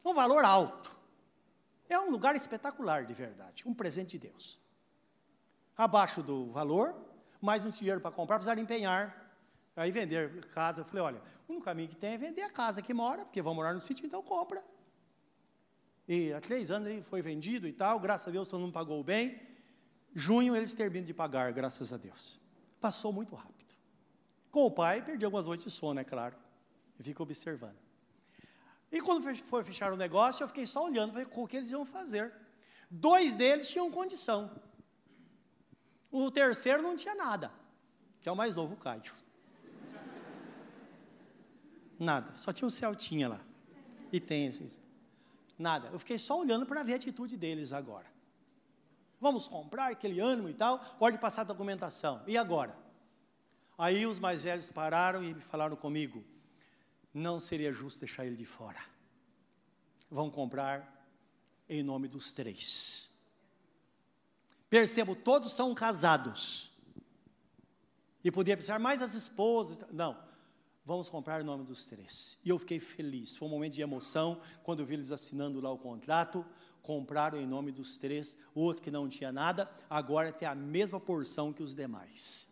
[0.05, 0.97] Um valor alto.
[1.89, 3.67] É um lugar espetacular, de verdade.
[3.67, 4.61] Um presente de Deus.
[5.77, 6.95] Abaixo do valor,
[7.41, 9.27] mais um dinheiro para comprar, precisaram empenhar.
[9.75, 10.81] Aí vender casa.
[10.81, 13.41] Eu falei, olha, o único caminho que tem é vender a casa que mora, porque
[13.41, 14.63] vão morar no sítio, então compra.
[16.07, 19.03] E há três anos ele foi vendido e tal, graças a Deus todo mundo pagou
[19.05, 19.41] bem.
[20.15, 22.41] Junho eles terminam de pagar, graças a Deus.
[22.81, 23.58] Passou muito rápido.
[24.51, 26.37] Com o pai, perdi algumas noites de sono, é claro.
[26.99, 27.77] E fico observando.
[28.91, 31.85] E quando foi fechar o negócio, eu fiquei só olhando para o que eles iam
[31.85, 32.33] fazer.
[32.91, 34.51] Dois deles tinham condição.
[36.11, 37.53] O terceiro não tinha nada,
[38.21, 39.13] que é o mais novo, o Caio.
[41.99, 43.41] Nada, só tinha o Celtinha lá.
[44.11, 44.67] E tem, assim,
[45.59, 45.89] nada.
[45.89, 48.07] Eu fiquei só olhando para ver a atitude deles agora.
[49.21, 52.23] Vamos comprar aquele ânimo e tal, pode passar a documentação.
[52.27, 52.75] E agora?
[53.79, 56.25] Aí os mais velhos pararam e falaram comigo:
[57.15, 58.81] não seria justo deixar ele de fora.
[60.11, 61.07] Vão comprar
[61.69, 63.09] em nome dos três.
[64.69, 66.71] Percebo, todos são casados.
[68.25, 69.85] E podia pensar, mais as esposas.
[69.93, 70.19] Não,
[70.85, 72.37] vamos comprar em nome dos três.
[72.45, 73.37] E eu fiquei feliz.
[73.37, 76.45] Foi um momento de emoção quando eu vi eles assinando lá o contrato.
[76.83, 78.37] Compraram em nome dos três.
[78.55, 82.48] O outro que não tinha nada, agora tem a mesma porção que os demais.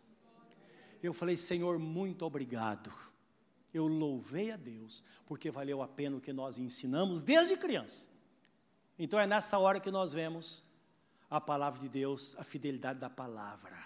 [1.01, 2.91] Eu falei, Senhor, muito obrigado
[3.77, 8.07] eu louvei a Deus, porque valeu a pena o que nós ensinamos desde criança.
[8.97, 10.63] Então é nessa hora que nós vemos
[11.29, 13.77] a palavra de Deus, a fidelidade da palavra.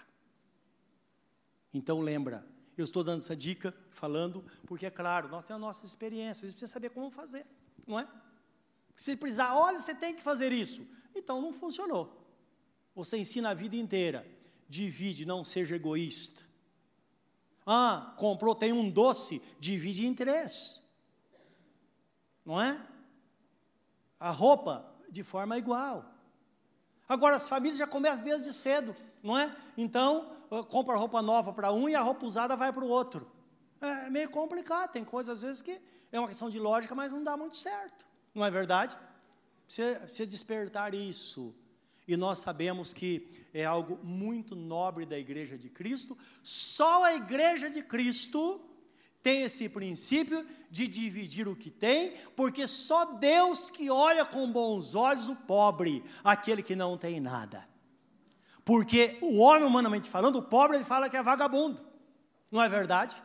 [1.74, 2.46] Então lembra,
[2.76, 6.52] eu estou dando essa dica, falando, porque é claro, nós temos a nossa experiência, você
[6.52, 7.46] precisa saber como fazer,
[7.86, 8.08] não é?
[8.96, 10.86] Se precisar, olha, você tem que fazer isso.
[11.14, 12.18] Então não funcionou.
[12.94, 14.26] Você ensina a vida inteira,
[14.68, 16.51] divide, não seja egoísta.
[17.66, 20.82] Ah, comprou, tem um doce, divide em três.
[22.44, 22.80] Não é?
[24.18, 26.04] A roupa, de forma igual.
[27.08, 29.54] Agora, as famílias já começam desde cedo, não é?
[29.76, 30.36] Então,
[30.68, 33.30] compra roupa nova para um e a roupa usada vai para o outro.
[33.80, 37.22] É meio complicado, tem coisas às vezes que é uma questão de lógica, mas não
[37.22, 38.06] dá muito certo.
[38.34, 38.96] Não é verdade?
[39.66, 41.54] Precisa, precisa despertar isso
[42.06, 46.16] e nós sabemos que é algo muito nobre da igreja de Cristo.
[46.42, 48.60] Só a igreja de Cristo
[49.22, 54.94] tem esse princípio de dividir o que tem, porque só Deus que olha com bons
[54.94, 57.68] olhos o pobre, aquele que não tem nada.
[58.64, 61.82] Porque o homem, humanamente falando, o pobre, ele fala que é vagabundo.
[62.50, 63.16] Não é verdade?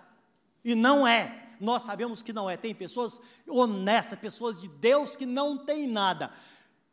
[0.64, 1.56] E não é.
[1.60, 2.56] Nós sabemos que não é.
[2.56, 6.32] Tem pessoas honestas, pessoas de Deus que não têm nada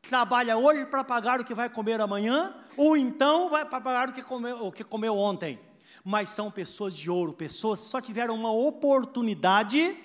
[0.09, 4.13] trabalha hoje para pagar o que vai comer amanhã, ou então vai para pagar o
[4.13, 5.59] que, comeu, o que comeu ontem.
[6.05, 9.97] Mas são pessoas de ouro, pessoas que só tiveram uma oportunidade,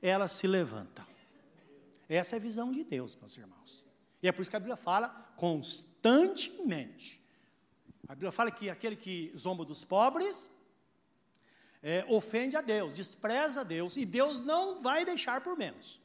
[0.00, 1.04] elas se levantam.
[2.08, 3.86] Essa é a visão de Deus, meus irmãos.
[4.22, 7.22] E é por isso que a Bíblia fala constantemente.
[8.08, 10.50] A Bíblia fala que aquele que zomba dos pobres
[11.82, 16.00] é, ofende a Deus, despreza a Deus, e Deus não vai deixar por menos.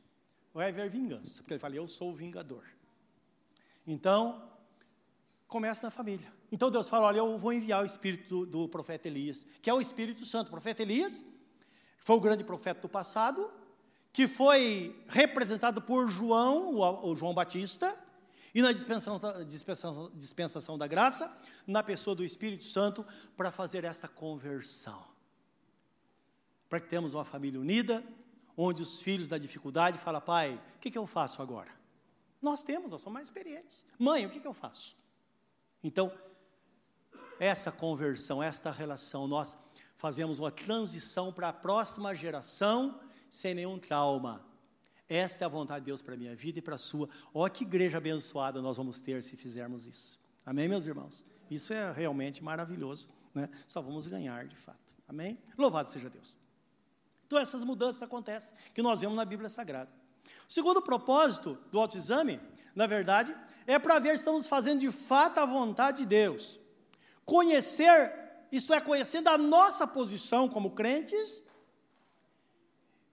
[0.54, 2.64] Vai haver vingança, porque ele fala: Eu sou o vingador.
[3.86, 4.50] Então,
[5.48, 6.32] começa na família.
[6.52, 9.74] Então Deus fala: Olha, eu vou enviar o espírito do, do profeta Elias, que é
[9.74, 10.48] o Espírito Santo.
[10.48, 11.24] O profeta Elias
[12.00, 13.52] foi o grande profeta do passado,
[14.14, 17.98] que foi representado por João, o, o João Batista,
[18.54, 21.36] e na dispensação, dispensação, dispensação da graça,
[21.68, 25.04] na pessoa do Espírito Santo, para fazer esta conversão.
[26.70, 28.04] Para que temos uma família unida,
[28.56, 31.72] onde os filhos da dificuldade falam, pai, o que, que eu faço agora?
[32.46, 33.84] Nós temos, nós somos mais experientes.
[33.98, 34.96] Mãe, o que, que eu faço?
[35.84, 36.14] Então,
[37.40, 39.58] essa conversão, esta relação, nós
[39.98, 43.00] fazemos uma transição para a próxima geração
[43.32, 44.46] sem nenhum trauma.
[45.10, 47.10] Esta é a vontade de Deus para a minha vida e para a sua.
[47.34, 50.20] Ó, que igreja abençoada nós vamos ter se fizermos isso.
[50.46, 51.26] Amém, meus irmãos?
[51.50, 53.10] Isso é realmente maravilhoso.
[53.34, 53.50] Né?
[53.66, 54.94] Só vamos ganhar de fato.
[55.08, 55.40] Amém?
[55.58, 56.38] Louvado seja Deus.
[57.26, 60.05] Então, essas mudanças acontecem que nós vemos na Bíblia Sagrada.
[60.48, 62.40] O segundo propósito do autoexame,
[62.76, 66.60] na verdade, é para ver se estamos fazendo de fato a vontade de Deus.
[67.26, 68.14] conhecer,
[68.52, 71.42] isto é, conhecendo a nossa posição como crentes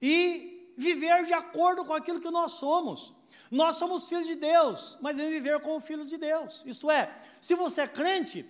[0.01, 3.15] e viver de acordo com aquilo que nós somos.
[3.51, 6.63] Nós somos filhos de Deus, mas em viver como filhos de Deus.
[6.67, 8.47] Isto é, se você é crente,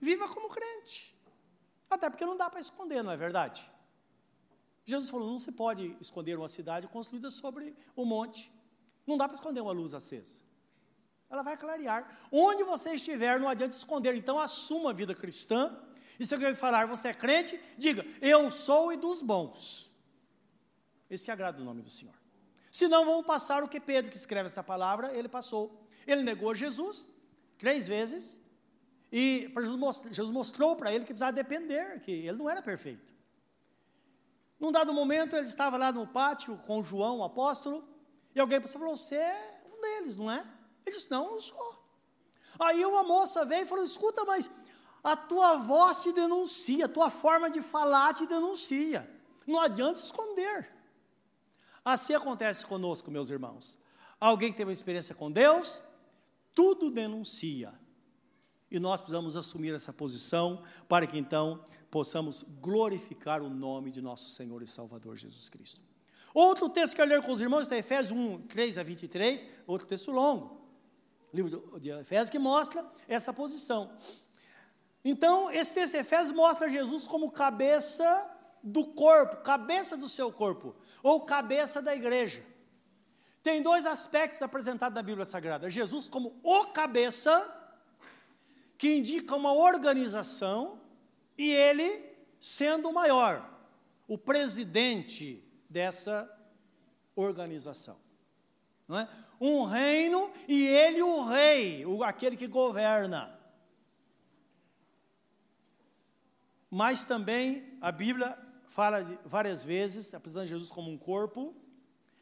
[0.00, 1.14] viva como crente.
[1.88, 3.70] Até porque não dá para esconder, não é verdade?
[4.86, 8.52] Jesus falou: não se pode esconder uma cidade construída sobre um monte.
[9.06, 10.40] Não dá para esconder uma luz acesa.
[11.28, 12.16] Ela vai clarear.
[12.30, 14.14] Onde você estiver, não adianta esconder.
[14.14, 15.76] Então, assuma a vida cristã.
[16.18, 19.90] E se alguém falar, você é crente, diga: Eu sou e dos bons.
[21.08, 22.14] Esse agrada o nome do Senhor.
[22.70, 25.88] Senão, vamos passar o que Pedro, que escreve essa palavra, ele passou.
[26.06, 27.08] Ele negou Jesus
[27.56, 28.40] três vezes.
[29.12, 29.48] E
[30.10, 33.13] Jesus mostrou para ele que precisava depender, que ele não era perfeito.
[34.58, 37.86] Num dado momento, ele estava lá no pátio com João, o apóstolo,
[38.34, 40.44] e alguém falou: Você é um deles, não é?
[40.86, 41.84] Ele disse: Não, não sou.
[42.58, 44.50] Aí uma moça veio e falou: Escuta, mas
[45.02, 49.10] a tua voz te denuncia, a tua forma de falar te denuncia.
[49.46, 50.72] Não adianta esconder.
[51.84, 53.78] Assim acontece conosco, meus irmãos.
[54.18, 55.82] Alguém que teve uma experiência com Deus,
[56.54, 57.74] tudo denuncia.
[58.70, 61.62] E nós precisamos assumir essa posição para que então
[61.94, 65.80] possamos glorificar o nome de nosso Senhor e Salvador Jesus Cristo.
[66.34, 69.46] Outro texto que eu ler com os irmãos está em Efésios 1, 3 a 23,
[69.64, 70.60] outro texto longo,
[71.32, 73.96] livro de Efésios, que mostra essa posição.
[75.04, 78.28] Então, esse texto de Efésios mostra Jesus como cabeça
[78.60, 82.44] do corpo, cabeça do seu corpo, ou cabeça da igreja.
[83.40, 87.32] Tem dois aspectos apresentados na Bíblia Sagrada: Jesus como o cabeça,
[88.76, 90.82] que indica uma organização,
[91.36, 92.04] e ele
[92.40, 93.48] sendo o maior,
[94.06, 96.30] o presidente dessa
[97.16, 97.96] organização.
[98.86, 99.08] Não é?
[99.40, 103.38] Um reino e ele o rei, o, aquele que governa.
[106.70, 111.54] Mas também a Bíblia fala de, várias vezes, apresentando Jesus como um corpo,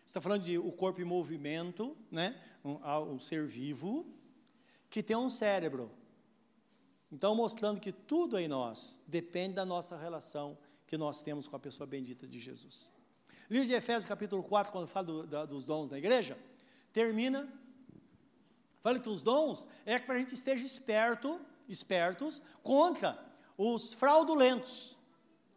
[0.04, 2.40] está falando de o corpo em movimento, né?
[2.64, 2.78] um,
[3.14, 4.06] um ser vivo,
[4.90, 5.90] que tem um cérebro,
[7.12, 11.60] então, mostrando que tudo em nós depende da nossa relação que nós temos com a
[11.60, 12.90] pessoa bendita de Jesus.
[13.50, 16.38] Livro de Efésios, capítulo 4, quando fala do, da, dos dons da igreja,
[16.90, 17.52] termina,
[18.80, 23.22] fala que os dons é para a gente esteja esperto, espertos contra
[23.58, 24.96] os fraudulentos,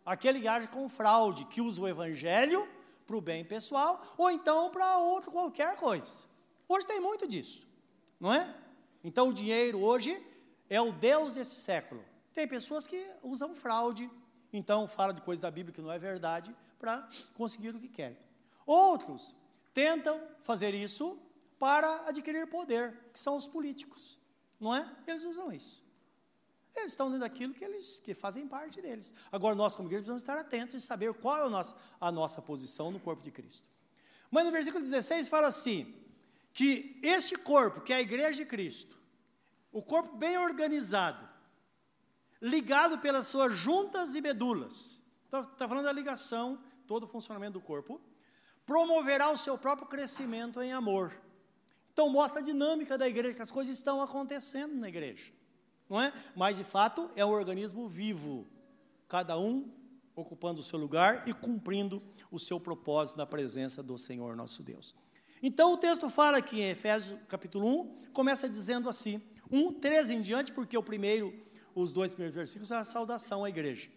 [0.05, 2.67] aquele que age com fraude, que usa o evangelho
[3.07, 6.25] para o bem pessoal, ou então para outro qualquer coisa.
[6.67, 7.65] Hoje tem muito disso,
[8.19, 8.53] não é?
[9.01, 10.21] Então o dinheiro hoje
[10.69, 12.03] é o Deus desse século.
[12.33, 14.09] Tem pessoas que usam fraude,
[14.51, 18.17] então fala de coisas da Bíblia que não é verdade, para conseguir o que querem.
[18.65, 19.35] Outros
[19.73, 21.19] tentam fazer isso
[21.57, 24.19] para adquirir poder, que são os políticos,
[24.59, 24.89] não é?
[25.07, 25.83] Eles usam isso.
[26.75, 29.13] Eles estão dentro daquilo que eles que fazem parte deles.
[29.31, 32.41] Agora nós como igreja precisamos estar atentos e saber qual é a nossa, a nossa
[32.41, 33.65] posição no corpo de Cristo.
[34.29, 35.95] Mas no versículo 16 fala assim,
[36.53, 38.94] que este corpo, que é a igreja de Cristo,
[39.75, 41.27] o corpo bem organizado,
[42.41, 45.03] ligado pelas suas juntas e medulas.
[45.25, 46.57] Está tá falando da ligação,
[46.87, 47.99] todo o funcionamento do corpo.
[48.65, 51.13] Promoverá o seu próprio crescimento em amor.
[51.91, 55.33] Então mostra a dinâmica da igreja, que as coisas estão acontecendo na igreja.
[55.89, 56.13] Não é?
[56.33, 58.47] Mas de fato é um organismo vivo,
[59.09, 59.69] cada um
[60.15, 64.95] ocupando o seu lugar e cumprindo o seu propósito na presença do Senhor nosso Deus.
[65.43, 70.21] Então o texto fala aqui em Efésios capítulo 1, começa dizendo assim: 1, 13 em
[70.21, 71.33] diante, porque o primeiro,
[71.73, 73.89] os dois primeiros versículos, é a saudação à igreja.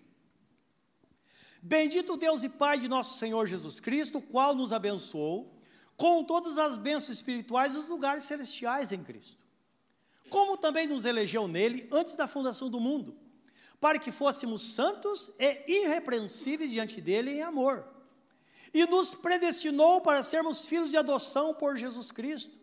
[1.61, 5.59] Bendito Deus e Pai de nosso Senhor Jesus Cristo, qual nos abençoou
[5.97, 9.45] com todas as bênçãos espirituais nos lugares celestiais em Cristo.
[10.31, 13.17] Como também nos elegeu nele antes da fundação do mundo,
[13.81, 17.85] para que fôssemos santos e irrepreensíveis diante dele em amor.
[18.73, 22.59] E nos predestinou para sermos filhos de adoção por Jesus Cristo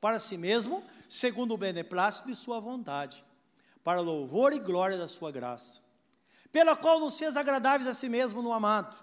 [0.00, 3.22] para si mesmo, segundo o beneplácito de sua vontade,
[3.84, 5.80] para louvor e glória da sua graça,
[6.50, 8.96] pela qual nos fez agradáveis a si mesmo no amado,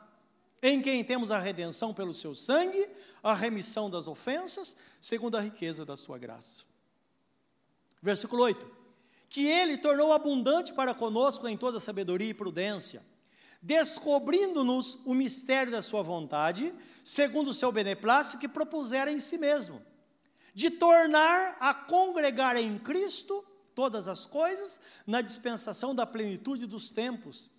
[0.62, 2.89] em quem temos a redenção pelo seu sangue,
[3.22, 6.64] a remissão das ofensas, segundo a riqueza da sua graça.
[8.02, 8.68] Versículo 8:
[9.30, 13.06] Que ele tornou abundante para conosco em toda sabedoria e prudência,
[13.62, 16.74] descobrindo-nos o mistério da sua vontade,
[17.04, 19.80] segundo o seu beneplácito que propusera em si mesmo
[20.58, 23.45] de tornar a congregar em Cristo
[23.76, 27.51] todas as coisas na dispensação da plenitude dos tempos,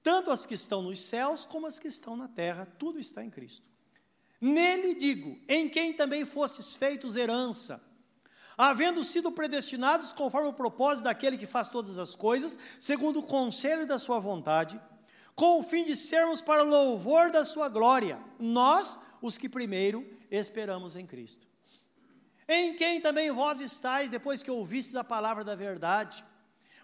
[0.00, 3.30] tanto as que estão nos céus como as que estão na terra, tudo está em
[3.30, 3.66] Cristo.
[4.40, 7.82] Nele digo, em quem também fostes feitos herança,
[8.56, 13.88] havendo sido predestinados conforme o propósito daquele que faz todas as coisas, segundo o conselho
[13.88, 14.80] da sua vontade,
[15.34, 20.94] com o fim de sermos para louvor da sua glória, nós, os que primeiro esperamos
[20.94, 21.45] em Cristo.
[22.48, 26.24] Em quem também vós estáis, depois que ouvistes a palavra da verdade,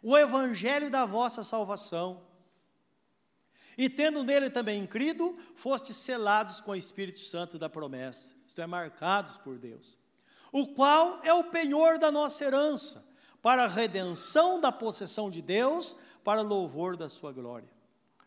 [0.03, 2.23] o evangelho da vossa salvação,
[3.79, 8.67] e tendo nele também crido, fostes selados com o Espírito Santo da promessa, isto é,
[8.67, 9.99] marcados por Deus
[10.53, 13.03] o qual é o penhor da nossa herança,
[13.41, 17.69] para a redenção da possessão de Deus, para louvor da sua glória.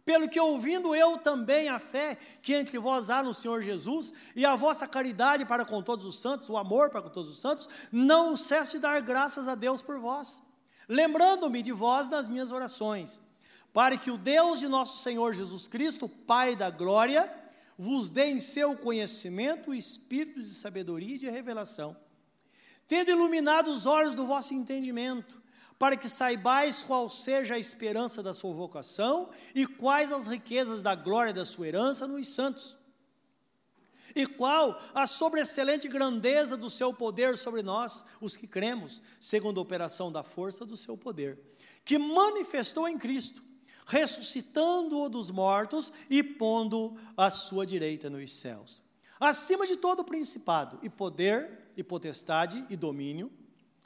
[0.05, 4.45] Pelo que ouvindo eu também a fé que entre vós há no Senhor Jesus e
[4.45, 7.67] a vossa caridade para com todos os santos, o amor para com todos os santos,
[7.91, 10.43] não cesse de dar graças a Deus por vós,
[10.87, 13.19] lembrando-me de vós nas minhas orações,
[13.73, 17.33] para que o Deus de nosso Senhor Jesus Cristo, Pai da glória,
[17.77, 21.97] vos dê em seu conhecimento o espírito de sabedoria e de revelação
[22.87, 25.41] tendo iluminado os olhos do vosso entendimento,
[25.77, 30.95] para que saibais qual seja a esperança da sua vocação e quais as riquezas da
[30.95, 32.77] glória da sua herança nos santos.
[34.15, 39.63] E qual a sobreexcelente grandeza do seu poder sobre nós, os que cremos, segundo a
[39.63, 41.37] operação da força do seu poder,
[41.83, 43.43] que manifestou em Cristo,
[43.85, 48.81] ressuscitando-o dos mortos e pondo a sua direita nos céus.
[49.19, 53.29] Acima de todo principado e poder, e potestade e domínio,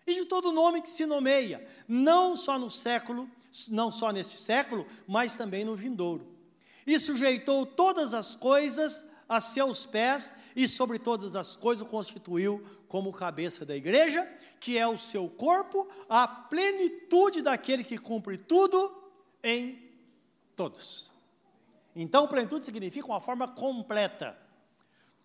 [0.09, 3.29] e de todo nome que se nomeia, não só no século,
[3.69, 6.27] não só neste século, mas também no vindouro.
[6.85, 13.13] E sujeitou todas as coisas a seus pés, e sobre todas as coisas constituiu como
[13.13, 14.25] cabeça da igreja,
[14.59, 18.91] que é o seu corpo, a plenitude daquele que cumpre tudo
[19.43, 19.87] em
[20.55, 21.11] todos.
[21.95, 24.37] Então, plenitude significa uma forma completa.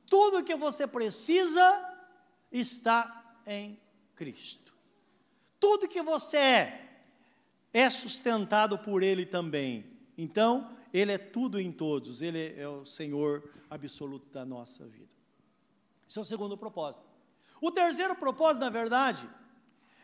[0.06, 1.62] Tudo que você precisa
[2.52, 3.80] está em
[4.14, 4.63] Cristo.
[5.64, 6.98] Tudo que você é,
[7.72, 9.98] é sustentado por Ele também.
[10.18, 15.14] Então, Ele é tudo em todos, Ele é o Senhor absoluto da nossa vida.
[16.06, 17.06] Esse é o segundo propósito.
[17.62, 19.26] O terceiro propósito, na verdade,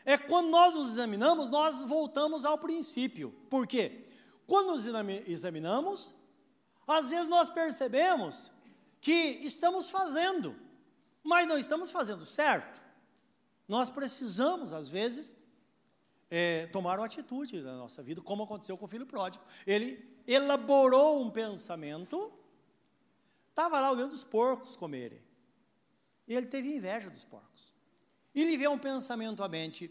[0.05, 3.31] é quando nós nos examinamos, nós voltamos ao princípio.
[3.51, 4.07] Por quê?
[4.47, 4.87] Quando nos
[5.27, 6.15] examinamos,
[6.87, 8.51] às vezes nós percebemos
[9.01, 10.57] que estamos fazendo
[11.23, 12.81] mas não estamos fazendo certo.
[13.69, 15.35] Nós precisamos, às vezes,
[16.31, 19.45] é, tomar uma atitude na nossa vida, como aconteceu com o filho pródigo.
[19.67, 22.33] Ele elaborou um pensamento,
[23.49, 25.21] estava lá olhando os porcos comerem.
[26.29, 27.75] E ele teve inveja dos porcos.
[28.33, 29.91] E lhe veio um pensamento à mente: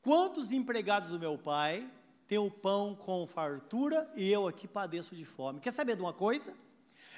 [0.00, 1.86] quantos empregados do meu pai
[2.26, 5.60] têm o pão com fartura e eu aqui padeço de fome?
[5.60, 6.56] Quer saber de uma coisa?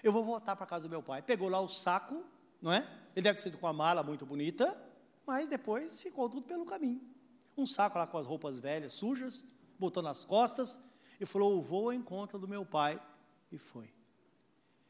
[0.03, 1.23] Eu vou voltar para casa do meu pai.
[1.23, 2.25] Pegou lá o saco,
[2.61, 2.81] não é?
[3.15, 4.77] Ele deve ter sido com uma mala muito bonita,
[5.25, 7.14] mas depois ficou tudo pelo caminho.
[7.57, 9.45] Um saco lá com as roupas velhas, sujas,
[9.79, 10.79] botou nas costas
[11.21, 13.01] e falou: Vou ao encontro do meu pai.
[13.51, 13.93] E foi.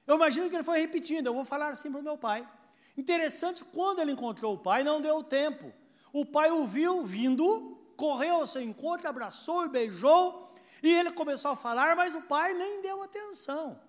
[0.06, 2.48] Eu imagino que ele foi repetindo: Eu vou falar assim para o meu pai.
[2.96, 5.72] Interessante, quando ele encontrou o pai, não deu tempo.
[6.12, 11.50] O pai o viu vindo, correu ao seu encontro, abraçou e beijou, e ele começou
[11.50, 13.80] a falar, mas o pai nem deu atenção.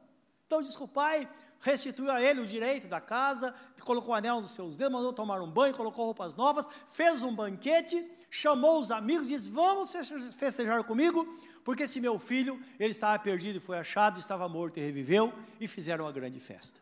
[0.46, 1.30] Então disse que o pai
[1.66, 5.42] restituiu a ele o direito da casa, colocou o anel nos seus dedos, mandou tomar
[5.42, 9.90] um banho, colocou roupas novas, fez um banquete, chamou os amigos e disse: Vamos
[10.36, 11.26] festejar comigo,
[11.64, 15.68] porque esse meu filho, ele estava perdido e foi achado, estava morto e reviveu, e
[15.68, 16.80] fizeram uma grande festa.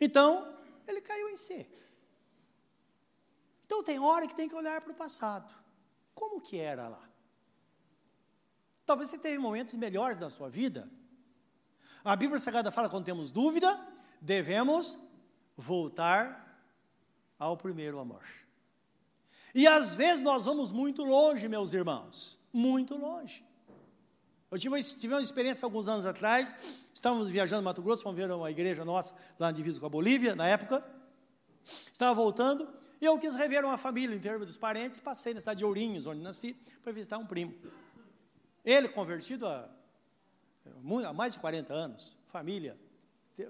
[0.00, 0.52] Então,
[0.88, 1.64] ele caiu em si.
[3.66, 5.54] Então, tem hora que tem que olhar para o passado.
[6.12, 7.08] Como que era lá?
[8.84, 10.90] Talvez você teve momentos melhores na sua vida,
[12.06, 13.78] a Bíblia Sagrada fala quando temos dúvida,
[14.20, 14.96] devemos
[15.56, 16.62] voltar
[17.36, 18.22] ao primeiro amor.
[19.52, 23.44] E às vezes nós vamos muito longe, meus irmãos, muito longe.
[24.48, 26.54] Eu tive, tive uma experiência alguns anos atrás,
[26.94, 29.90] estávamos viajando no Mato Grosso, fomos ver uma igreja nossa lá na divisa com a
[29.90, 30.84] Bolívia, na época.
[31.92, 32.68] Estava voltando
[33.00, 36.06] e eu quis rever uma família em termos dos parentes, passei na cidade de Ourinhos,
[36.06, 36.54] onde nasci,
[36.84, 37.52] para visitar um primo.
[38.64, 39.68] Ele, convertido a
[41.06, 42.78] há mais de 40 anos, família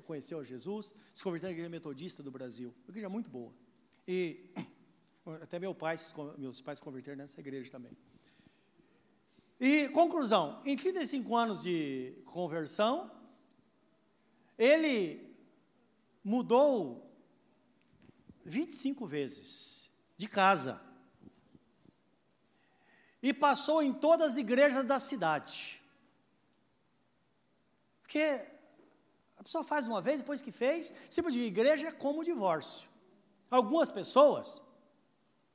[0.05, 3.53] conheceu Jesus, se converteu na igreja metodista do Brasil, uma igreja muito boa.
[4.07, 4.51] E
[5.43, 5.97] até meu pai,
[6.39, 7.97] meus pais se converteram nessa igreja também.
[9.59, 13.11] E, conclusão, em 35 anos de conversão,
[14.59, 15.35] ele
[16.23, 17.11] mudou
[18.45, 20.83] 25 vezes de casa.
[23.23, 25.83] E passou em todas as igrejas da cidade.
[28.07, 28.41] Porque
[29.37, 32.89] a pessoa faz uma vez, depois que fez, sempre de igreja é como divórcio.
[33.51, 34.63] Algumas pessoas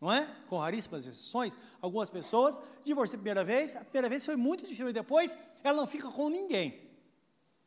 [0.02, 0.28] não é?
[0.48, 4.90] Com raríssimas exceções, algumas pessoas divorciam a primeira vez, a primeira vez foi muito difícil,
[4.90, 6.90] e depois ela não fica com ninguém.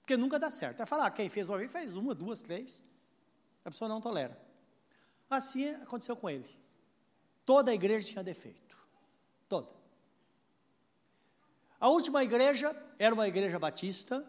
[0.00, 0.82] Porque nunca dá certo.
[0.82, 2.82] É falar, quem fez uma vez, fez uma, duas, três.
[3.64, 4.36] A pessoa não tolera.
[5.30, 6.50] Assim aconteceu com ele.
[7.46, 8.76] Toda a igreja tinha defeito.
[9.48, 9.70] Toda.
[11.78, 14.26] A última igreja era uma igreja batista,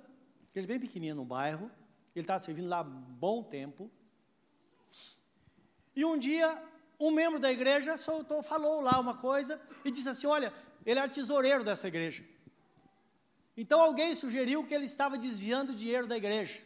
[0.56, 1.70] igreja bem pequenininha no bairro.
[2.16, 3.92] Ele estava servindo lá há bom tempo.
[5.94, 6.64] E um dia
[6.98, 10.54] um membro da igreja soltou, falou lá uma coisa e disse assim: Olha,
[10.86, 12.24] ele era tesoureiro dessa igreja.
[13.58, 16.64] Então alguém sugeriu que ele estava desviando dinheiro da igreja.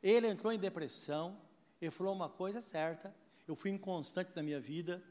[0.00, 1.36] Ele entrou em depressão,
[1.80, 3.12] ele falou uma coisa certa:
[3.48, 5.02] eu fui inconstante na minha vida,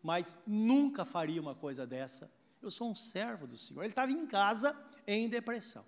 [0.00, 2.30] mas nunca faria uma coisa dessa.
[2.62, 3.82] Eu sou um servo do Senhor.
[3.82, 4.76] Ele estava em casa
[5.06, 5.84] em depressão.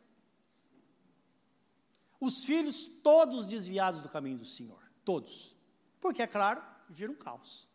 [2.20, 5.54] Os filhos todos desviados do caminho do Senhor, todos.
[6.00, 7.68] Porque, é claro, vira um caos.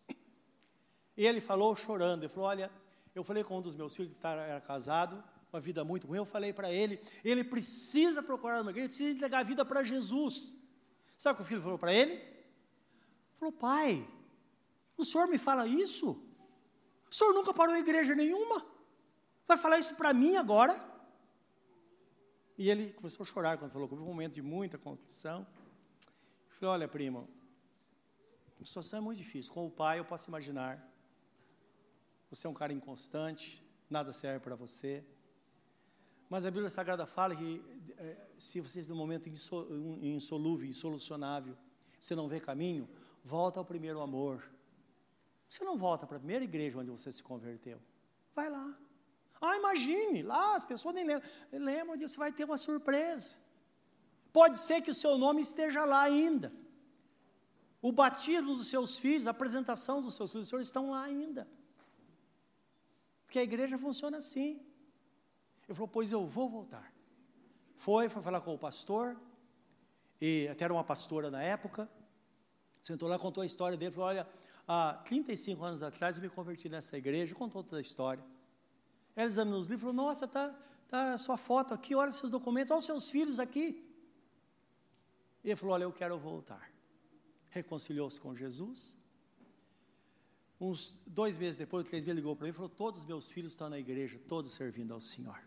[1.15, 2.71] Ele falou chorando, ele falou, olha,
[3.13, 6.25] eu falei com um dos meus filhos que era casado, uma vida muito ruim, eu
[6.25, 10.57] falei para ele, ele precisa procurar uma igreja, ele precisa entregar a vida para Jesus.
[11.17, 12.23] Sabe o que o filho falou para ele?
[13.37, 14.07] Falou, pai,
[14.97, 16.11] o senhor me fala isso?
[17.09, 18.65] O senhor nunca parou em igreja nenhuma?
[19.45, 20.73] Vai falar isso para mim agora?
[22.57, 25.47] E ele começou a chorar quando falou comigo, um momento de muita contrição.
[26.47, 27.27] Eu falei, olha, primo,
[28.61, 29.51] a situação é muito difícil.
[29.53, 30.87] Com o pai, eu posso imaginar.
[32.29, 35.03] Você é um cara inconstante, nada serve para você.
[36.29, 37.61] Mas a Bíblia Sagrada fala que
[37.97, 39.27] é, se você está num momento
[40.01, 41.57] insolúvel, insolucionável,
[41.99, 42.87] você não vê caminho,
[43.23, 44.49] volta ao primeiro amor.
[45.49, 47.81] Você não volta para a primeira igreja onde você se converteu.
[48.33, 48.77] Vai lá.
[49.41, 51.29] Ah, imagine, lá as pessoas nem lembram.
[51.51, 53.35] Lembra você vai ter uma surpresa.
[54.31, 56.53] Pode ser que o seu nome esteja lá ainda.
[57.81, 61.47] O batismo dos seus filhos, a apresentação dos seus filhos, senhor, estão lá ainda.
[63.25, 64.63] Porque a igreja funciona assim.
[65.67, 66.93] Ele falou, pois eu vou voltar.
[67.75, 69.19] Foi, foi falar com o pastor,
[70.19, 71.89] e até era uma pastora na época,
[72.79, 74.27] sentou lá, contou a história dele, falou, olha,
[74.67, 78.23] há 35 anos atrás eu me converti nessa igreja, contou toda a história.
[79.15, 80.53] Ela examinou os livros e falou, nossa, está
[80.87, 83.87] tá a sua foto aqui, olha os seus documentos, olha os seus filhos aqui.
[85.43, 86.71] E ele falou, olha, eu quero voltar
[87.51, 88.97] reconciliou-se com Jesus.
[90.59, 93.51] Uns dois meses depois, três meses, ligou para mim e falou: Todos os meus filhos
[93.51, 95.39] estão na igreja, todos servindo ao Senhor.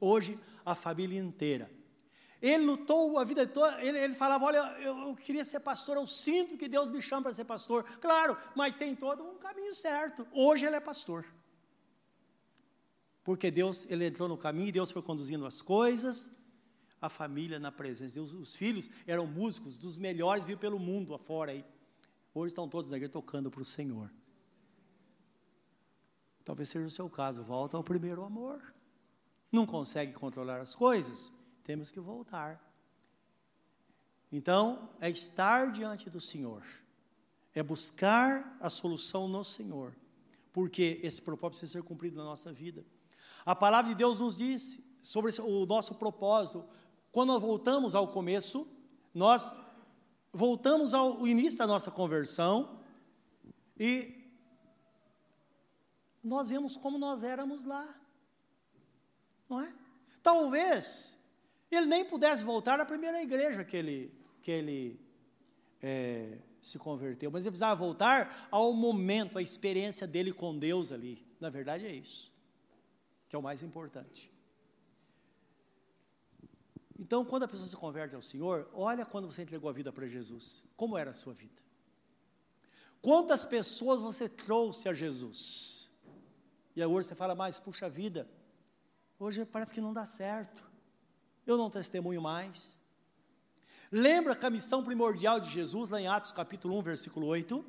[0.00, 1.70] Hoje, a família inteira.
[2.40, 6.06] Ele lutou a vida toda, ele, ele falava: Olha, eu, eu, queria ser pastor, eu
[6.06, 7.84] sinto que Deus me chama para ser pastor.
[8.00, 10.26] Claro, mas tem todo um caminho certo.
[10.32, 11.24] Hoje ele é pastor.
[13.26, 16.30] Porque Deus, ele entrou no caminho, Deus foi conduzindo as coisas,
[17.02, 18.22] a família na presença.
[18.22, 21.64] Os, os filhos eram músicos dos melhores, viu pelo mundo afora aí.
[22.32, 24.12] Hoje estão todos na igreja tocando para o Senhor.
[26.44, 28.62] Talvez seja o seu caso, volta ao primeiro amor.
[29.50, 31.32] Não consegue controlar as coisas?
[31.64, 32.62] Temos que voltar.
[34.30, 36.62] Então, é estar diante do Senhor,
[37.52, 39.96] é buscar a solução no Senhor,
[40.52, 42.84] porque esse propósito precisa ser cumprido na nossa vida.
[43.46, 46.68] A palavra de Deus nos diz sobre o nosso propósito,
[47.12, 48.68] quando nós voltamos ao começo,
[49.14, 49.56] nós
[50.32, 52.82] voltamos ao início da nossa conversão
[53.78, 54.28] e
[56.22, 57.86] nós vemos como nós éramos lá,
[59.48, 59.72] não é?
[60.22, 61.16] Talvez
[61.70, 65.00] ele nem pudesse voltar à primeira igreja que ele, que ele
[65.80, 71.24] é, se converteu, mas ele precisava voltar ao momento, à experiência dele com Deus ali.
[71.38, 72.32] Na verdade é isso,
[73.28, 74.32] que é o mais importante.
[76.98, 80.06] Então, quando a pessoa se converte ao Senhor, olha quando você entregou a vida para
[80.06, 80.64] Jesus.
[80.76, 81.62] Como era a sua vida?
[83.02, 85.92] Quantas pessoas você trouxe a Jesus?
[86.74, 88.28] E aí hoje você fala, mas puxa vida,
[89.18, 90.64] hoje parece que não dá certo.
[91.46, 92.78] Eu não testemunho mais.
[93.90, 97.64] Lembra que a missão primordial de Jesus, lá em Atos capítulo 1, versículo 8?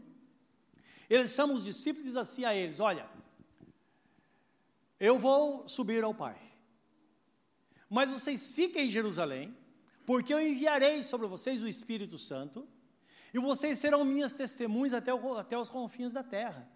[1.09, 3.07] Ele chama os discípulos e diz assim a eles: Olha,
[4.99, 6.37] eu vou subir ao Pai.
[7.89, 9.55] Mas vocês fiquem em Jerusalém,
[10.05, 12.67] porque eu enviarei sobre vocês o Espírito Santo,
[13.33, 16.69] e vocês serão minhas testemunhas até, o, até os confins da terra.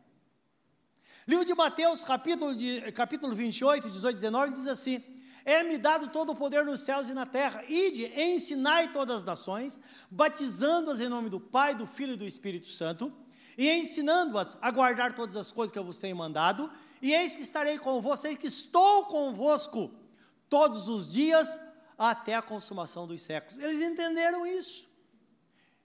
[1.27, 5.03] Livro de Mateus, capítulo, de, capítulo 28, 18 19, diz assim:
[5.45, 7.63] É-me dado todo o poder nos céus e na terra.
[7.67, 12.67] Ide, ensinai todas as nações, batizando-as em nome do Pai, do Filho e do Espírito
[12.67, 13.13] Santo,
[13.57, 16.71] e ensinando-as a guardar todas as coisas que eu vos tenho mandado,
[17.01, 19.91] e eis que estarei com vocês, que estou convosco
[20.49, 21.59] todos os dias
[21.97, 23.57] até a consumação dos séculos.
[23.57, 24.89] Eles entenderam isso.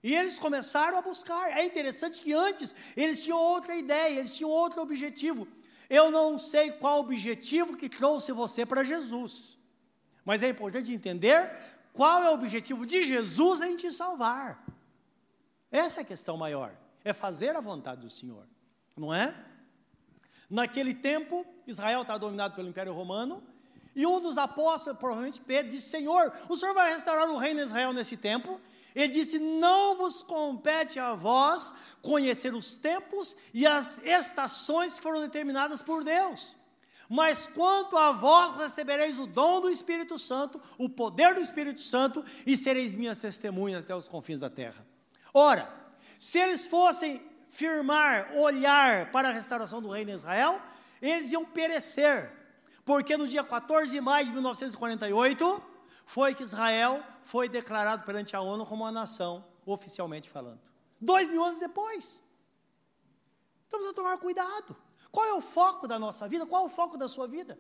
[0.03, 1.51] E eles começaram a buscar.
[1.57, 5.49] É interessante que antes eles tinham outra ideia, eles tinham outro objetivo.
[5.89, 9.59] Eu não sei qual objetivo que trouxe você para Jesus,
[10.25, 11.51] mas é importante entender
[11.93, 14.65] qual é o objetivo de Jesus em te salvar.
[15.71, 16.77] Essa é a questão maior,
[17.07, 18.45] é fazer a vontade do Senhor,
[18.97, 19.33] não é?
[20.51, 23.41] Naquele tempo, Israel está dominado pelo Império Romano,
[23.95, 27.67] e um dos apóstolos, provavelmente Pedro, disse: Senhor, o Senhor vai restaurar o reino de
[27.67, 28.61] Israel nesse tempo?
[28.93, 35.21] Ele disse: Não vos compete a vós conhecer os tempos e as estações que foram
[35.21, 36.57] determinadas por Deus.
[37.09, 42.25] Mas quanto a vós recebereis o dom do Espírito Santo, o poder do Espírito Santo,
[42.45, 44.85] e sereis minhas testemunhas até os confins da terra.
[45.33, 45.86] Ora,
[46.19, 50.61] se eles fossem firmar, olhar para a restauração do reino de Israel,
[51.01, 52.33] eles iam perecer,
[52.85, 55.63] porque no dia 14 de maio de 1948
[56.05, 60.61] foi que Israel foi declarado perante a ONU como uma nação, oficialmente falando.
[61.01, 62.23] Dois mil anos depois.
[63.67, 64.77] Então precisa tomar cuidado.
[65.11, 66.47] Qual é o foco da nossa vida?
[66.47, 67.59] Qual é o foco da sua vida?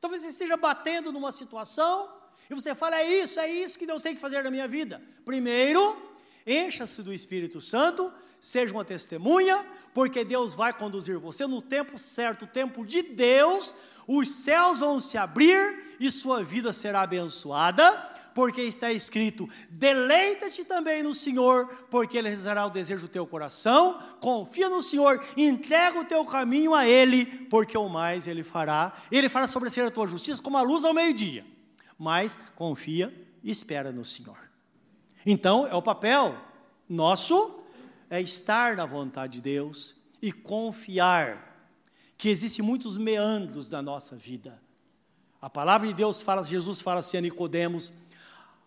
[0.00, 2.12] Talvez você esteja batendo numa situação
[2.50, 5.02] e você fala: é isso, é isso que Deus tem que fazer na minha vida.
[5.24, 6.13] Primeiro,
[6.46, 9.64] encha-se do Espírito Santo, seja uma testemunha,
[9.94, 13.74] porque Deus vai conduzir você no tempo certo, o tempo de Deus,
[14.06, 17.90] os céus vão se abrir e sua vida será abençoada,
[18.34, 23.98] porque está escrito: deleita-te também no Senhor, porque Ele realizará o desejo do teu coração,
[24.20, 29.28] confia no Senhor, entrega o teu caminho a Ele, porque o mais Ele fará, Ele
[29.28, 31.46] fará sobrecer a tua justiça como a luz ao meio-dia,
[31.98, 34.43] mas confia e espera no Senhor.
[35.26, 36.36] Então, é o papel
[36.88, 37.60] nosso,
[38.10, 41.54] é estar na vontade de Deus e confiar
[42.16, 44.62] que existem muitos meandros na nossa vida.
[45.40, 47.92] A palavra de Deus fala, Jesus fala assim a Nicodemos,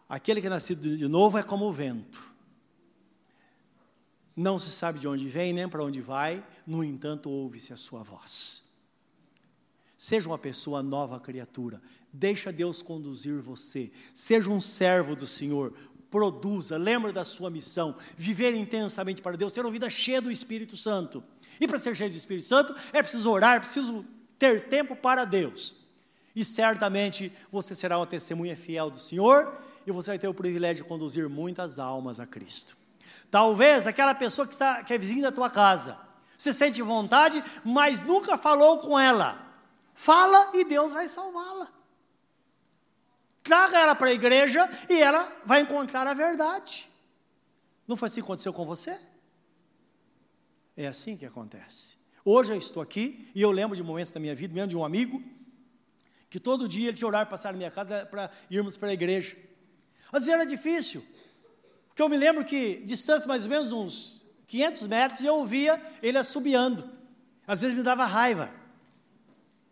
[0.08, 2.36] aquele que é nascido de novo é como o vento.
[4.36, 8.03] Não se sabe de onde vem nem para onde vai, no entanto ouve-se a sua
[8.03, 8.64] voz.
[9.97, 11.82] Seja uma pessoa nova criatura,
[12.14, 15.74] deixa Deus conduzir você, seja um servo do Senhor,
[16.10, 20.78] produza, lembra da sua missão, viver intensamente para Deus, ter uma vida cheia do Espírito
[20.78, 21.24] Santo.
[21.60, 24.05] E para ser cheio do Espírito Santo, é preciso orar, é preciso
[24.38, 25.76] ter tempo para Deus.
[26.36, 30.84] E certamente você será uma testemunha fiel do Senhor e você vai ter o privilégio
[30.84, 32.78] de conduzir muitas almas a Cristo.
[33.32, 35.97] Talvez aquela pessoa que, está, que é vizinha da tua casa,
[36.38, 39.43] você sente vontade, mas nunca falou com ela.
[39.95, 41.68] Fala e Deus vai salvá-la.
[43.48, 46.89] Traga ela para a igreja e ela vai encontrar a verdade.
[47.88, 49.00] Não foi assim que aconteceu com você?
[50.76, 51.95] É assim que acontece.
[52.26, 54.84] Hoje eu estou aqui e eu lembro de momentos da minha vida, mesmo de um
[54.84, 55.24] amigo,
[56.30, 59.38] que todo dia ele tinha horário passar na minha casa para irmos para a igreja.
[60.12, 61.02] Às vezes era difícil,
[61.88, 66.18] porque eu me lembro que, distância mais ou menos uns 500 metros, eu ouvia ele
[66.18, 66.89] assobiando.
[67.48, 68.54] Às vezes me dava raiva,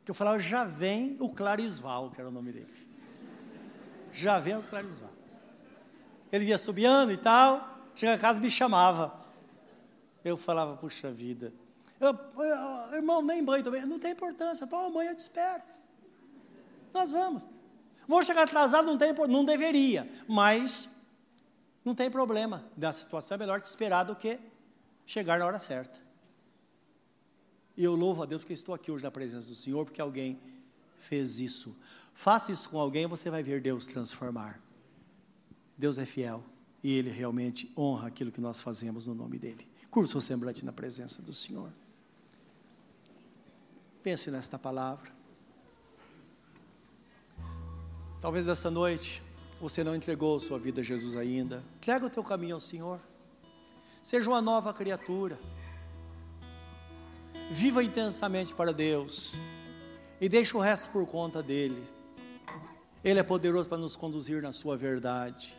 [0.06, 2.85] que eu falava, já vem o Clarisval, que era o nome dele
[4.16, 5.12] já vem o Clarisval.
[6.32, 9.14] Ele ia subiando e tal, chega em casa me chamava.
[10.24, 11.54] Eu falava, puxa vida.
[12.00, 13.86] Eu, eu, irmão, nem banho também.
[13.86, 15.64] Não tem importância, toma banho, eu te espero.
[16.94, 17.48] Nós vamos.
[18.08, 20.96] Vou chegar atrasado, não, tem, não deveria, mas
[21.84, 22.66] não tem problema.
[22.78, 24.40] Na situação é melhor te esperar do que
[25.06, 26.00] chegar na hora certa.
[27.78, 30.40] E eu louvo a Deus porque estou aqui hoje na presença do Senhor, porque alguém
[30.98, 31.76] fez isso.
[32.16, 34.60] Faça isso com alguém, você vai ver Deus transformar.
[35.78, 36.42] Deus é fiel
[36.82, 39.68] e Ele realmente honra aquilo que nós fazemos no nome dEle.
[39.92, 41.70] Curva o semblante na presença do Senhor.
[44.02, 45.12] Pense nesta palavra.
[48.22, 49.22] Talvez nesta noite
[49.60, 51.64] você não entregou sua vida a Jesus ainda.
[51.78, 53.00] Entrega o teu caminho ao Senhor.
[54.02, 55.38] Seja uma nova criatura.
[57.52, 59.38] Viva intensamente para Deus
[60.22, 61.95] e deixe o resto por conta dele.
[63.06, 65.56] Ele é poderoso para nos conduzir na sua verdade.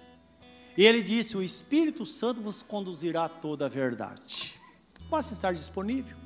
[0.76, 4.60] E ele disse: O Espírito Santo vos conduzirá a toda a verdade.
[5.08, 6.16] Basta estar disponível.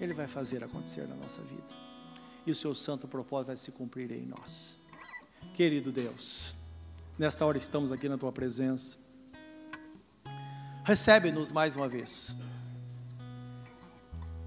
[0.00, 1.66] Ele vai fazer acontecer na nossa vida.
[2.46, 4.78] E o seu santo propósito vai se cumprir em nós.
[5.52, 6.54] Querido Deus,
[7.18, 8.96] nesta hora estamos aqui na tua presença.
[10.84, 12.36] Recebe-nos mais uma vez.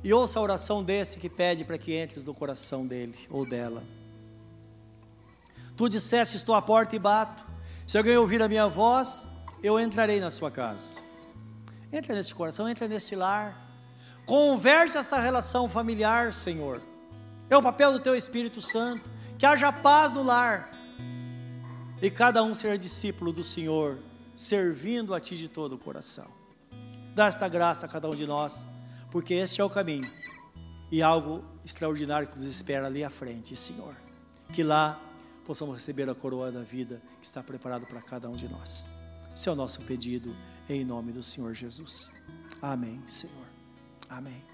[0.01, 3.83] E ouça a oração desse que pede para que entres no coração dele ou dela.
[5.75, 7.43] Tu disseste: Estou à porta e bato.
[7.85, 9.27] Se alguém ouvir a minha voz,
[9.61, 11.01] eu entrarei na sua casa.
[11.91, 13.59] Entra neste coração, entra neste lar.
[14.25, 16.81] Converte essa relação familiar, Senhor.
[17.49, 19.09] É o papel do Teu Espírito Santo.
[19.37, 20.71] Que haja paz no lar.
[22.01, 23.99] E cada um seja discípulo do Senhor,
[24.35, 26.27] servindo a Ti de todo o coração.
[27.15, 28.65] Dá esta graça a cada um de nós,
[29.11, 30.11] porque este é o caminho
[30.91, 33.95] e algo extraordinário que nos espera ali à frente, Senhor.
[34.51, 34.99] Que lá
[35.45, 38.89] possamos receber a coroa da vida que está preparado para cada um de nós.
[39.35, 40.35] Esse é o nosso pedido,
[40.69, 42.11] em nome do Senhor Jesus.
[42.61, 43.47] Amém, Senhor.
[44.09, 44.52] Amém.